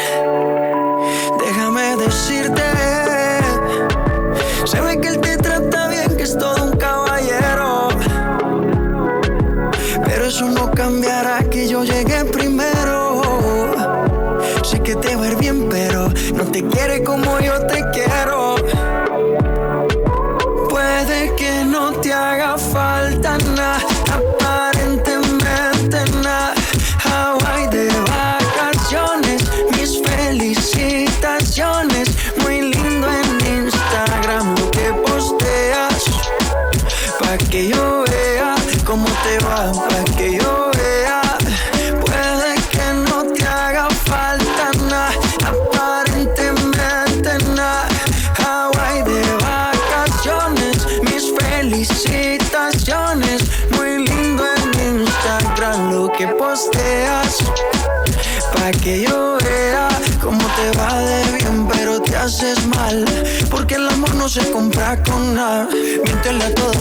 [1.40, 2.64] Déjame decirte.
[4.66, 7.90] Se ve que él te trata bien, que es todo un caballero.
[10.06, 11.19] Pero eso no cambiará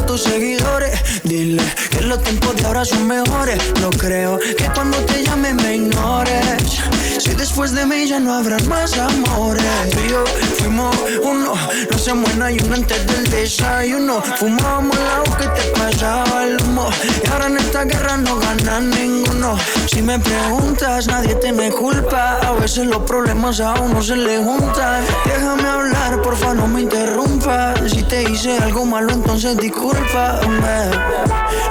[0.09, 0.99] tus seguidores.
[1.23, 3.59] Dile que los tiempos de ahora son mejores.
[3.81, 6.81] No creo que cuando te llame me ignores.
[7.19, 9.63] Si después de mí ya no habrá más amores.
[9.93, 10.25] Tú y yo
[10.59, 11.53] fuimos uno,
[11.91, 14.23] no hacemos nada y uno antes del desayuno.
[14.39, 16.89] Fumábamos el que te pasaba el humo.
[17.23, 19.59] Y ahora en esta guerra no gana ninguno.
[19.93, 22.39] Si me preguntas, nadie tiene culpa.
[22.47, 25.05] A veces los problemas a uno se le juntan.
[25.27, 27.91] Déjame hablar, porfa, no me interrumpas.
[27.91, 30.91] Si te hice algo malo, entonces discúlpame.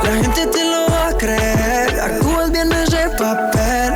[0.04, 2.00] La gente te lo va a creer.
[2.00, 3.94] Actúas bien ese papel,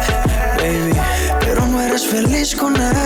[0.58, 1.00] baby.
[1.42, 3.01] Pero no eres feliz con él.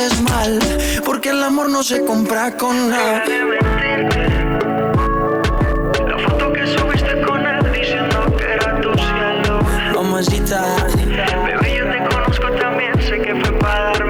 [0.00, 0.58] Haces mal.
[1.04, 3.24] Porque el amor no se compra con nada.
[6.06, 9.60] La foto que subiste con él diciendo que era tu cielo.
[9.94, 10.64] Mamacita,
[11.44, 14.09] bebé, yo te conozco también, sé que fue para darme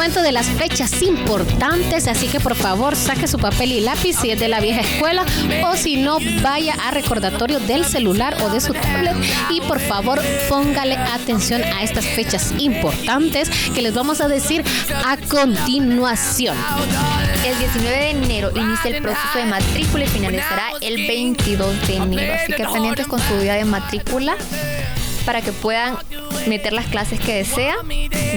[0.00, 4.30] Momento de las fechas importantes, así que por favor saque su papel y lápiz si
[4.30, 5.26] es de la vieja escuela
[5.62, 9.14] o si no, vaya a recordatorio del celular o de su tablet
[9.50, 14.64] y por favor póngale atención a estas fechas importantes que les vamos a decir
[15.04, 16.56] a continuación.
[17.44, 22.34] El 19 de enero inicia el proceso de matrícula y finalizará el 22 de enero.
[22.42, 24.34] Así que pendientes con su día de matrícula
[25.26, 25.98] para que puedan
[26.46, 27.76] meter las clases que desean.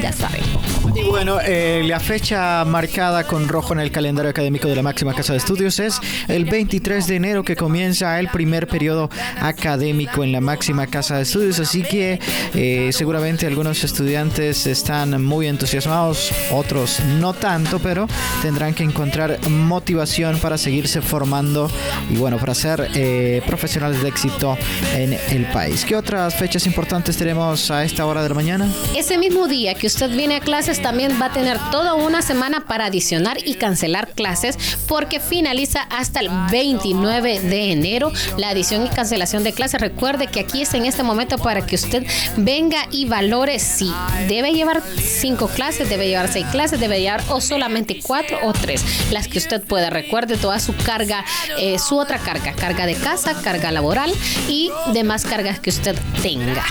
[0.02, 0.63] Ya saben.
[0.96, 5.14] Y bueno, eh, la fecha marcada con rojo en el calendario académico de la máxima
[5.14, 9.10] casa de estudios es el 23 de enero que comienza el primer periodo
[9.40, 11.60] académico en la máxima casa de estudios.
[11.60, 12.20] Así que
[12.54, 18.08] eh, seguramente algunos estudiantes están muy entusiasmados, otros no tanto, pero
[18.42, 21.72] tendrán que encontrar motivación para seguirse formando
[22.10, 24.58] y bueno, para ser eh, profesionales de éxito
[24.96, 25.86] en el país.
[25.86, 28.70] ¿Qué otras fechas importantes tenemos a esta hora de la mañana?
[28.96, 30.42] Ese mismo día que usted viene a
[30.82, 34.58] también va a tener toda una semana para adicionar y cancelar clases
[34.88, 39.82] porque finaliza hasta el 29 de enero la adición y cancelación de clases.
[39.82, 42.06] Recuerde que aquí es en este momento para que usted
[42.38, 43.94] venga y valore si
[44.28, 48.84] debe llevar cinco clases, debe llevar seis clases, debe llevar o solamente cuatro o tres,
[49.12, 49.90] las que usted pueda.
[49.90, 51.24] Recuerde toda su carga,
[51.60, 54.12] eh, su otra carga, carga de casa, carga laboral
[54.48, 56.64] y demás cargas que usted tenga.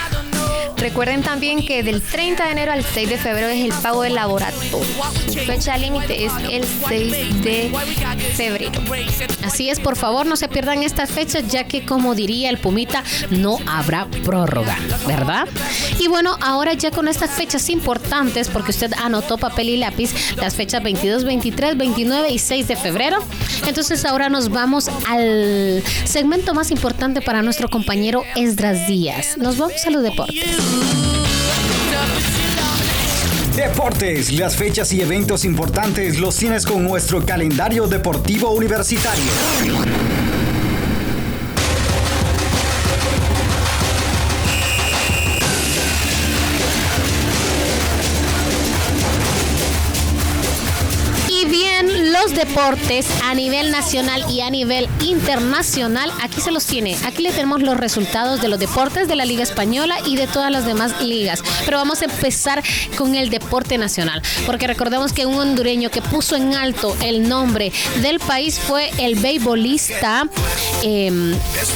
[0.82, 4.14] Recuerden también que del 30 de enero al 6 de febrero es el pago del
[4.14, 4.86] laboratorio.
[5.28, 7.72] Su fecha límite es el 6 de
[8.34, 8.80] febrero.
[9.44, 13.04] Así es, por favor, no se pierdan estas fechas, ya que como diría el Pumita,
[13.30, 15.46] no habrá prórroga, ¿verdad?
[15.98, 20.54] Y bueno, ahora ya con estas fechas importantes, porque usted anotó papel y lápiz, las
[20.54, 23.18] fechas 22, 23, 29 y 6 de febrero.
[23.66, 29.36] Entonces ahora nos vamos al segmento más importante para nuestro compañero Esdras Díaz.
[29.36, 31.11] Nos vamos a los deportes.
[33.62, 39.22] Deportes, las fechas y eventos importantes los tienes con nuestro calendario deportivo universitario.
[52.52, 56.98] Deportes a nivel nacional y a nivel internacional, aquí se los tiene.
[57.06, 60.50] Aquí le tenemos los resultados de los deportes de la Liga Española y de todas
[60.50, 61.42] las demás ligas.
[61.64, 62.62] Pero vamos a empezar
[62.98, 67.72] con el deporte nacional, porque recordemos que un hondureño que puso en alto el nombre
[68.02, 70.28] del país fue el beisbolista
[70.82, 71.10] eh,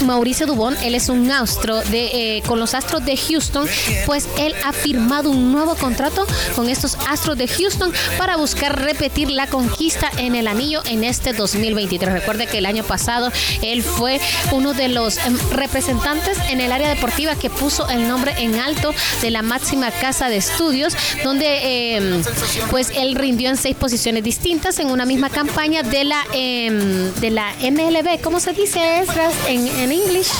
[0.05, 0.77] Mauricio Dubón.
[0.83, 3.67] Él es un astro de, eh, con los Astros de Houston,
[4.05, 9.31] pues él ha firmado un nuevo contrato con estos Astros de Houston para buscar repetir
[9.31, 12.13] la conquista en el anillo en este 2023.
[12.13, 13.31] Recuerde que el año pasado
[13.63, 14.21] él fue
[14.53, 18.93] uno de los em, representantes en el área deportiva que puso el nombre en alto
[19.23, 22.23] de la máxima casa de estudios, donde em,
[22.71, 27.31] pues él rindió en seis posiciones distintas en una misma campaña de la em, de
[27.31, 28.21] la MLB.
[28.21, 30.31] ¿Cómo se dice Esdras en, en inglés?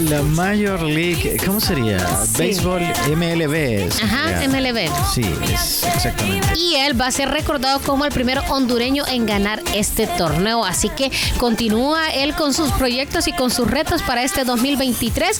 [0.00, 1.98] La Major League, ¿cómo sería?
[2.38, 2.82] Béisbol
[3.14, 3.90] MLB.
[4.02, 4.48] Ajá.
[4.48, 4.88] MLB.
[5.12, 5.22] Sí,
[5.52, 6.48] es exactamente.
[6.56, 10.64] Y él va a ser recordado como el primer hondureño en ganar este torneo.
[10.64, 15.38] Así que continúa él con sus proyectos y con sus retos para este 2023,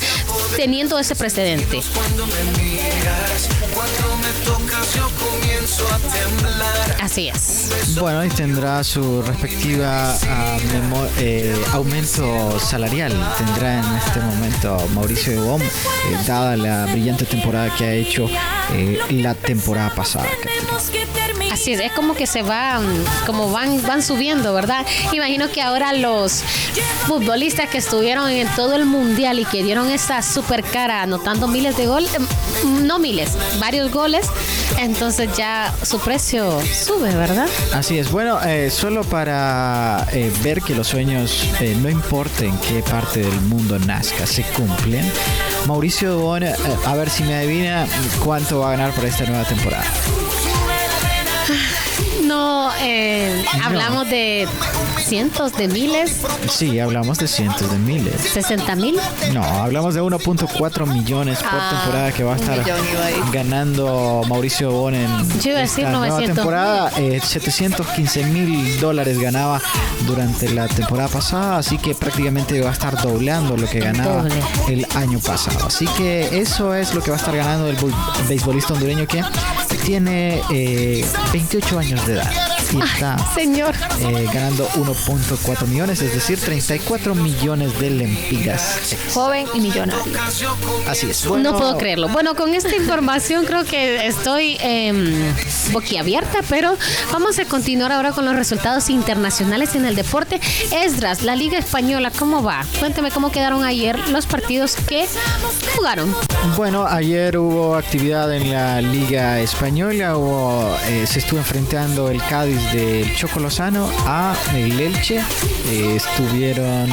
[0.57, 1.81] teniendo ese precedente.
[7.01, 7.97] Así es.
[7.99, 10.59] Bueno, y tendrá su respectiva ah,
[11.19, 13.13] eh, aumento salarial.
[13.39, 15.69] Tendrá en este momento Mauricio Dubón, eh,
[16.27, 18.29] dada la brillante temporada que ha hecho
[18.73, 20.27] eh, la temporada pasada.
[21.63, 22.85] Así es, como que se van,
[23.25, 24.85] como van, van subiendo, ¿verdad?
[25.13, 26.43] Imagino que ahora los
[27.07, 31.77] futbolistas que estuvieron en todo el mundial y que dieron esa super cara anotando miles
[31.77, 34.27] de goles, em, no miles, varios goles,
[34.81, 37.47] entonces ya su precio sube, ¿verdad?
[37.73, 42.59] Así es, bueno, eh, solo para eh, ver que los sueños, eh, no importa en
[42.59, 45.09] qué parte del mundo nazca, se cumplen.
[45.69, 46.57] Mauricio eh,
[46.87, 47.87] a ver si me adivina
[48.25, 49.87] cuánto va a ganar por esta nueva temporada.
[52.23, 54.49] No, eh, hablamos de
[55.13, 58.15] cientos de miles, Sí, hablamos de cientos de miles.
[58.33, 58.97] 60 mil.
[59.35, 64.71] No, hablamos de 1.4 millones por Ah, temporada que va a estar millón ganando Mauricio
[64.73, 65.07] Bon en
[65.43, 66.93] Yo iba a decir esta nueva 900 temporada.
[66.97, 69.61] Eh, 715 mil dólares ganaba
[70.07, 74.43] durante la temporada pasada, así que prácticamente va a estar doblando lo que ganaba Doble.
[74.69, 75.67] el año pasado.
[75.67, 77.77] Así que eso es lo que va a estar ganando el
[78.31, 79.23] beisbolista hondureño que
[79.85, 81.05] tiene eh,
[81.35, 83.75] 28 años de edad y está Señor.
[84.01, 88.97] eh, ganando 1.4 millones, es decir, 34 millones de lempiras.
[89.13, 90.03] Joven y millonario.
[90.87, 91.25] Así es.
[91.27, 92.09] no puedo creerlo.
[92.09, 95.15] Bueno, con esta información creo que estoy em,
[95.73, 96.77] boquiabierta, pero
[97.13, 100.41] vamos a continuar ahora con los resultados internacionales en el deporte.
[100.73, 102.65] Esdras, la Liga Española, ¿cómo va?
[102.79, 105.07] Cuéntame cómo quedaron ayer los partidos que
[105.77, 106.15] jugaron.
[106.57, 112.62] Bueno, ayer hubo actividad en la Liga Española, hubo, eh, se estuvo enfrentando el Cádiz
[112.73, 115.21] del Choco Lozano a el Elche.
[115.69, 116.91] Eh, estuvieron,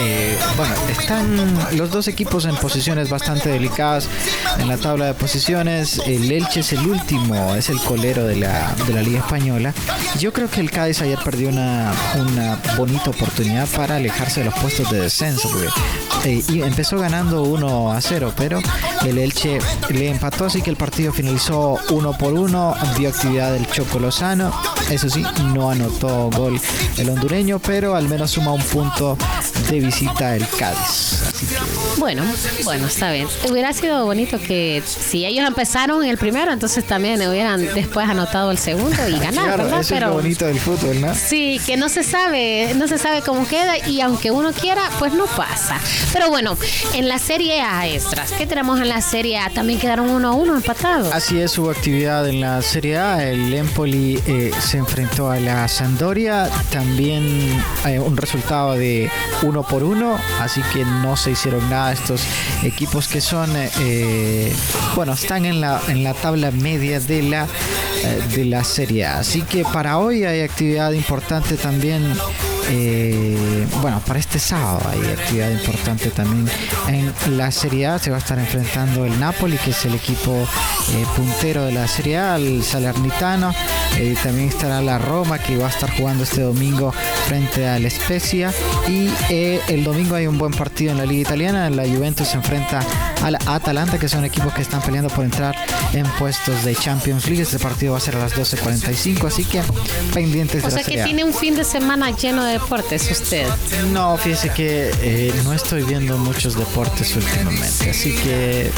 [0.00, 4.08] eh, bueno, están los dos equipos en posiciones bastante delicadas
[4.58, 6.00] en la tabla de posiciones.
[6.06, 9.72] El Elche es el último, es el colero de la, de la Liga Española.
[10.18, 14.54] Yo creo que el Cádiz ayer perdió una, una bonita oportunidad para alejarse de los
[14.54, 15.48] puestos de descenso.
[16.24, 18.60] eh, y empezó ganando 1 a 0, pero
[19.04, 19.58] el Elche
[19.90, 22.74] le empató, así que el partido finalizó 1 por 1.
[22.98, 24.52] Dio actividad el Choco Lozano.
[24.90, 25.24] Eso sí,
[25.54, 26.60] no anotó gol
[26.98, 29.16] el hondureño, pero al menos suma un punto
[29.70, 31.20] de visita el Cádiz.
[31.96, 32.24] Bueno,
[32.64, 33.28] bueno, está bien.
[33.48, 38.58] Hubiera sido bonito que si ellos empezaron el primero, entonces también hubieran después anotado el
[38.58, 39.80] segundo y ganar, ¿verdad?
[39.80, 41.14] Eso es lo bonito del fútbol, ¿no?
[41.14, 45.12] Sí, que no se sabe, no se sabe cómo queda y aunque uno quiera, pues
[45.12, 45.78] no pasa.
[46.12, 46.56] Pero bueno,
[46.94, 49.50] en la Serie A, extras, ¿qué tenemos en la Serie A?
[49.50, 51.12] También quedaron uno a uno empatados.
[51.12, 53.24] Así es, hubo actividad en la Serie A.
[53.24, 56.50] El Empoli eh, se enfrentó a la Sampdoria.
[56.70, 59.10] También hay un resultado de
[59.42, 62.22] uno por uno, así que no se hicieron nada estos
[62.62, 64.52] equipos que son, eh,
[64.96, 67.46] bueno, están en la, en la tabla media de la,
[68.04, 69.06] eh, de la Serie.
[69.06, 72.02] Así que para hoy hay actividad importante también
[72.72, 76.48] eh, bueno, para este sábado hay actividad importante también
[76.86, 77.98] en la Serie A.
[77.98, 80.46] Se va a estar enfrentando el Napoli, que es el equipo
[80.92, 83.52] eh, puntero de la Serie A, el Salernitano.
[83.98, 86.92] Eh, también estará la Roma, que va a estar jugando este domingo
[87.26, 88.52] frente al Spezia.
[88.88, 91.68] Y el domingo hay un buen partido en la Liga Italiana.
[91.70, 92.84] La Juventus se enfrenta
[93.24, 95.56] al Atalanta, que son equipos que están peleando por entrar
[95.92, 97.42] en puestos de Champions League.
[97.42, 99.60] Este partido va a ser a las 12.45, así que
[100.14, 101.04] pendientes o de sea la que Serie A.
[101.06, 103.46] tiene un fin de semana lleno de deportes usted.
[103.92, 108.70] No, fíjese que eh, no estoy viendo muchos deportes últimamente, así que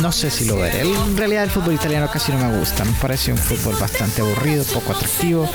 [0.00, 0.80] no sé si lo veré.
[0.80, 4.64] En realidad el fútbol italiano casi no me gusta, me parece un fútbol bastante aburrido,
[4.64, 5.48] poco atractivo,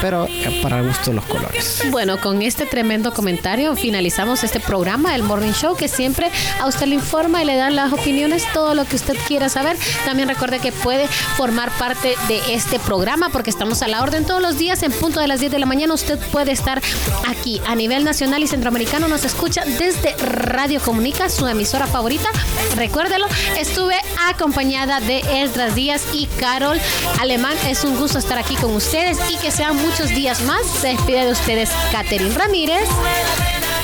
[0.00, 0.28] pero
[0.62, 1.82] para gusto los colores.
[1.90, 6.30] Bueno, con este tremendo comentario finalizamos este programa, el Morning Show, que siempre
[6.60, 9.76] a usted le informa y le da las opiniones, todo lo que usted quiera saber.
[10.04, 14.42] También recuerde que puede formar parte de este programa porque estamos a la orden todos
[14.42, 15.94] los días en punto de las 10 de la mañana.
[15.94, 16.80] Usted puede estar
[17.26, 19.08] aquí a nivel nacional y centroamericano.
[19.08, 22.28] Nos escucha desde Radio Comunica, su emisora favorita.
[22.76, 23.26] Recuérdelo,
[23.58, 23.96] estuve
[24.28, 26.80] acompañada de Esdras Díaz y Carol
[27.20, 27.56] Alemán.
[27.66, 30.66] Es un gusto estar aquí con ustedes y que sean muchos días más.
[30.80, 32.88] Se despide de ustedes Catherine Ramírez.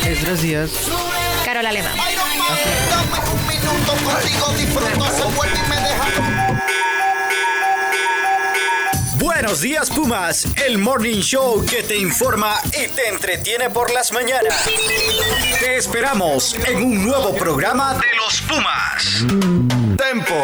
[0.07, 0.70] Esdras Díaz.
[1.45, 1.93] Carol Alemán.
[9.18, 14.55] Buenos días Pumas, el morning show que te informa y te entretiene por las mañanas.
[15.61, 19.84] Te esperamos en un nuevo programa de los Pumas.
[19.97, 20.35] Tempo.